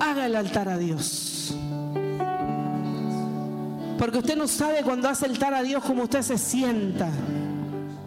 haga 0.02 0.26
el 0.26 0.36
altar 0.36 0.68
a 0.68 0.78
Dios. 0.78 1.54
Porque 3.98 4.18
usted 4.18 4.36
no 4.36 4.48
sabe 4.48 4.82
cuando 4.82 5.08
hace 5.08 5.26
el 5.26 5.32
altar 5.32 5.54
a 5.54 5.62
Dios 5.62 5.82
cómo 5.84 6.04
usted 6.04 6.22
se 6.22 6.38
sienta. 6.38 7.08